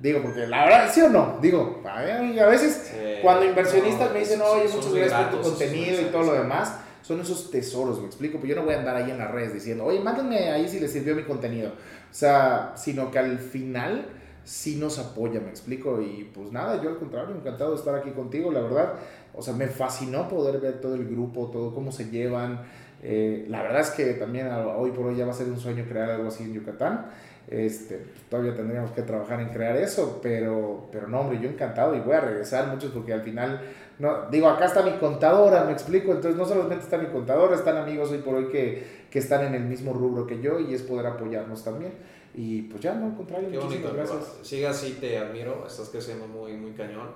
digo, 0.00 0.22
porque 0.22 0.46
la 0.46 0.64
verdad, 0.64 0.90
sí 0.92 1.00
o 1.02 1.08
no, 1.08 1.38
digo, 1.40 1.82
a 1.84 2.46
veces 2.46 2.92
cuando 3.22 3.44
inversionistas 3.44 4.12
me 4.12 4.20
dicen, 4.20 4.40
oye, 4.40 4.68
muchas 4.74 4.92
gracias 4.92 5.22
por 5.24 5.40
tu 5.40 5.48
contenido 5.50 6.00
y 6.00 6.04
todo 6.06 6.22
lo 6.24 6.32
demás, 6.32 6.76
son 7.02 7.20
esos 7.20 7.50
tesoros, 7.50 8.00
me 8.00 8.06
explico, 8.06 8.38
pues 8.38 8.50
yo 8.50 8.56
no 8.56 8.62
voy 8.62 8.74
a 8.74 8.78
andar 8.78 8.96
ahí 8.96 9.10
en 9.10 9.18
las 9.18 9.30
redes 9.30 9.52
diciendo, 9.52 9.84
oye, 9.84 10.00
mándenme 10.00 10.50
ahí 10.50 10.68
si 10.68 10.80
les 10.80 10.92
sirvió 10.92 11.14
mi 11.14 11.24
contenido, 11.24 11.70
o 11.70 12.14
sea, 12.14 12.72
sino 12.76 13.10
que 13.10 13.18
al 13.18 13.38
final 13.38 14.06
sí 14.44 14.76
nos 14.76 14.98
apoya, 14.98 15.40
me 15.40 15.50
explico. 15.50 16.00
Y 16.00 16.28
pues 16.34 16.50
nada, 16.52 16.82
yo 16.82 16.90
al 16.90 16.98
contrario, 16.98 17.34
encantado 17.34 17.70
de 17.70 17.76
estar 17.76 17.94
aquí 17.94 18.10
contigo, 18.10 18.50
la 18.50 18.60
verdad. 18.62 18.94
O 19.34 19.42
sea, 19.42 19.54
me 19.54 19.68
fascinó 19.68 20.28
poder 20.28 20.60
ver 20.60 20.80
todo 20.80 20.94
el 20.94 21.06
grupo, 21.06 21.50
todo 21.52 21.74
cómo 21.74 21.92
se 21.92 22.10
llevan. 22.10 22.62
Eh, 23.02 23.46
la 23.48 23.62
verdad 23.62 23.80
es 23.80 23.90
que 23.90 24.14
también 24.14 24.48
hoy 24.48 24.90
por 24.90 25.06
hoy 25.06 25.16
ya 25.16 25.24
va 25.24 25.30
a 25.30 25.34
ser 25.34 25.46
un 25.48 25.58
sueño 25.58 25.84
crear 25.88 26.10
algo 26.10 26.28
así 26.28 26.44
en 26.44 26.52
Yucatán. 26.52 27.06
Este, 27.48 28.04
todavía 28.28 28.54
tendríamos 28.54 28.92
que 28.92 29.02
trabajar 29.02 29.40
en 29.40 29.48
crear 29.48 29.76
eso, 29.76 30.20
pero, 30.22 30.88
pero 30.92 31.08
no, 31.08 31.20
hombre, 31.20 31.40
yo 31.40 31.48
encantado 31.48 31.94
y 31.94 32.00
voy 32.00 32.14
a 32.14 32.20
regresar 32.20 32.68
muchos 32.68 32.92
porque 32.92 33.12
al 33.12 33.22
final, 33.22 33.60
no, 33.98 34.30
digo, 34.30 34.48
acá 34.48 34.66
está 34.66 34.82
mi 34.82 34.92
contadora, 34.92 35.64
me 35.64 35.72
explico, 35.72 36.12
entonces 36.12 36.36
no 36.36 36.44
solamente 36.44 36.84
está 36.84 36.96
mi 36.98 37.08
contadora, 37.08 37.56
están 37.56 37.76
amigos 37.76 38.10
hoy 38.12 38.18
por 38.18 38.36
hoy 38.36 38.48
que, 38.48 39.06
que 39.10 39.18
están 39.18 39.44
en 39.44 39.54
el 39.54 39.64
mismo 39.64 39.92
rubro 39.92 40.26
que 40.26 40.40
yo 40.40 40.60
y 40.60 40.74
es 40.74 40.82
poder 40.82 41.06
apoyarnos 41.06 41.64
también. 41.64 41.92
Y 42.34 42.62
pues 42.62 42.82
ya, 42.82 42.94
no, 42.94 43.06
al 43.06 43.16
contrario, 43.16 43.50
Qué 43.50 43.58
bonito, 43.58 43.92
gracias. 43.92 44.38
Siga 44.42 44.70
así, 44.70 44.98
te 45.00 45.18
admiro, 45.18 45.66
estás 45.66 45.88
creciendo 45.88 46.28
muy, 46.28 46.52
muy 46.52 46.72
cañón. 46.72 47.08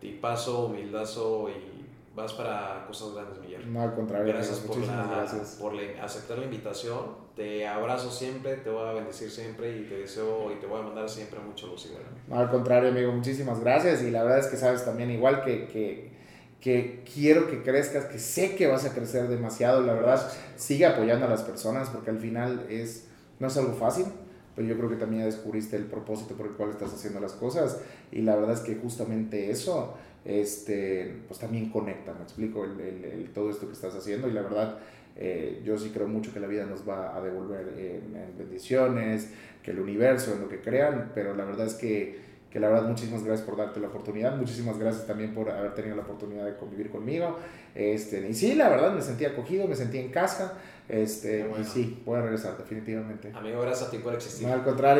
Tipazo, 0.00 0.66
humildazo 0.66 1.48
y 1.48 1.77
vas 2.18 2.32
para 2.34 2.84
cosas 2.86 3.14
grandes, 3.14 3.38
Miguel. 3.38 3.72
No, 3.72 3.82
al 3.82 3.94
contrario, 3.94 4.34
gracias, 4.34 4.58
por, 4.58 4.76
gracias. 4.80 5.56
por 5.60 5.72
aceptar 6.02 6.38
la 6.38 6.44
invitación. 6.44 7.28
Te 7.34 7.66
abrazo 7.66 8.10
siempre, 8.10 8.56
te 8.56 8.68
voy 8.68 8.86
a 8.88 8.92
bendecir 8.92 9.30
siempre 9.30 9.78
y 9.78 9.84
te 9.84 9.98
deseo 9.98 10.52
y 10.52 10.56
te 10.56 10.66
voy 10.66 10.80
a 10.80 10.82
mandar 10.82 11.08
siempre 11.08 11.38
mucho 11.38 11.68
luz 11.68 11.90
No, 12.26 12.38
al 12.38 12.50
contrario, 12.50 12.90
amigo, 12.90 13.12
muchísimas 13.12 13.60
gracias. 13.60 14.02
Y 14.02 14.10
la 14.10 14.24
verdad 14.24 14.40
es 14.40 14.48
que 14.48 14.56
sabes 14.56 14.84
también, 14.84 15.10
igual 15.10 15.44
que, 15.44 15.68
que, 15.68 16.10
que 16.60 17.04
quiero 17.14 17.48
que 17.48 17.62
crezcas, 17.62 18.06
que 18.06 18.18
sé 18.18 18.56
que 18.56 18.66
vas 18.66 18.84
a 18.84 18.92
crecer 18.92 19.28
demasiado. 19.28 19.82
La 19.82 19.94
verdad, 19.94 20.20
sigue 20.56 20.84
apoyando 20.84 21.26
a 21.26 21.28
las 21.28 21.42
personas 21.42 21.88
porque 21.90 22.10
al 22.10 22.18
final 22.18 22.66
es, 22.68 23.08
no 23.38 23.46
es 23.46 23.56
algo 23.56 23.74
fácil 23.74 24.06
pero 24.58 24.70
yo 24.70 24.76
creo 24.76 24.90
que 24.90 24.96
también 24.96 25.20
ya 25.20 25.26
descubriste 25.26 25.76
el 25.76 25.84
propósito 25.84 26.34
por 26.34 26.46
el 26.46 26.52
cual 26.54 26.70
estás 26.70 26.92
haciendo 26.92 27.20
las 27.20 27.30
cosas 27.34 27.78
y 28.10 28.22
la 28.22 28.34
verdad 28.34 28.54
es 28.54 28.60
que 28.60 28.74
justamente 28.74 29.52
eso 29.52 29.94
este, 30.24 31.22
pues 31.26 31.40
también 31.40 31.70
conecta, 31.70 32.12
me 32.14 32.22
explico, 32.22 32.64
el, 32.64 32.80
el, 32.80 33.30
todo 33.30 33.50
esto 33.50 33.66
que 33.66 33.72
estás 33.72 33.94
haciendo 33.94 34.28
y 34.28 34.32
la 34.32 34.42
verdad 34.42 34.78
eh, 35.20 35.62
yo 35.64 35.76
sí 35.76 35.90
creo 35.90 36.06
mucho 36.06 36.32
que 36.32 36.38
la 36.38 36.46
vida 36.46 36.64
nos 36.64 36.88
va 36.88 37.16
a 37.16 37.20
devolver 37.20 37.74
en, 37.76 38.38
bendiciones, 38.38 39.30
que 39.62 39.72
el 39.72 39.80
universo, 39.80 40.32
en 40.32 40.42
lo 40.42 40.48
que 40.48 40.60
crean, 40.60 41.10
pero 41.14 41.34
la 41.34 41.44
verdad 41.44 41.66
es 41.66 41.74
que, 41.74 42.20
que 42.50 42.60
la 42.60 42.68
verdad 42.68 42.88
muchísimas 42.88 43.24
gracias 43.24 43.46
por 43.46 43.58
darte 43.58 43.80
la 43.80 43.88
oportunidad, 43.88 44.36
muchísimas 44.36 44.78
gracias 44.78 45.06
también 45.06 45.34
por 45.34 45.50
haber 45.50 45.74
tenido 45.74 45.96
la 45.96 46.02
oportunidad 46.02 46.46
de 46.46 46.56
convivir 46.56 46.90
conmigo, 46.90 47.36
este, 47.74 48.28
y 48.28 48.34
sí, 48.34 48.54
la 48.54 48.68
verdad 48.68 48.94
me 48.94 49.02
sentí 49.02 49.24
acogido, 49.24 49.66
me 49.66 49.74
sentí 49.74 49.98
en 49.98 50.10
casa, 50.10 50.56
este, 50.88 51.46
Y 51.60 51.64
sí, 51.64 52.02
voy 52.06 52.18
a 52.18 52.22
regresar, 52.22 52.56
definitivamente. 52.56 53.30
Amigo, 53.34 53.60
gracias 53.60 53.88
a 53.88 53.90
ti 53.90 53.98
por 53.98 54.14
existir. 54.14 54.46
No, 54.46 54.54
al 54.54 54.64
contrario. 54.64 54.96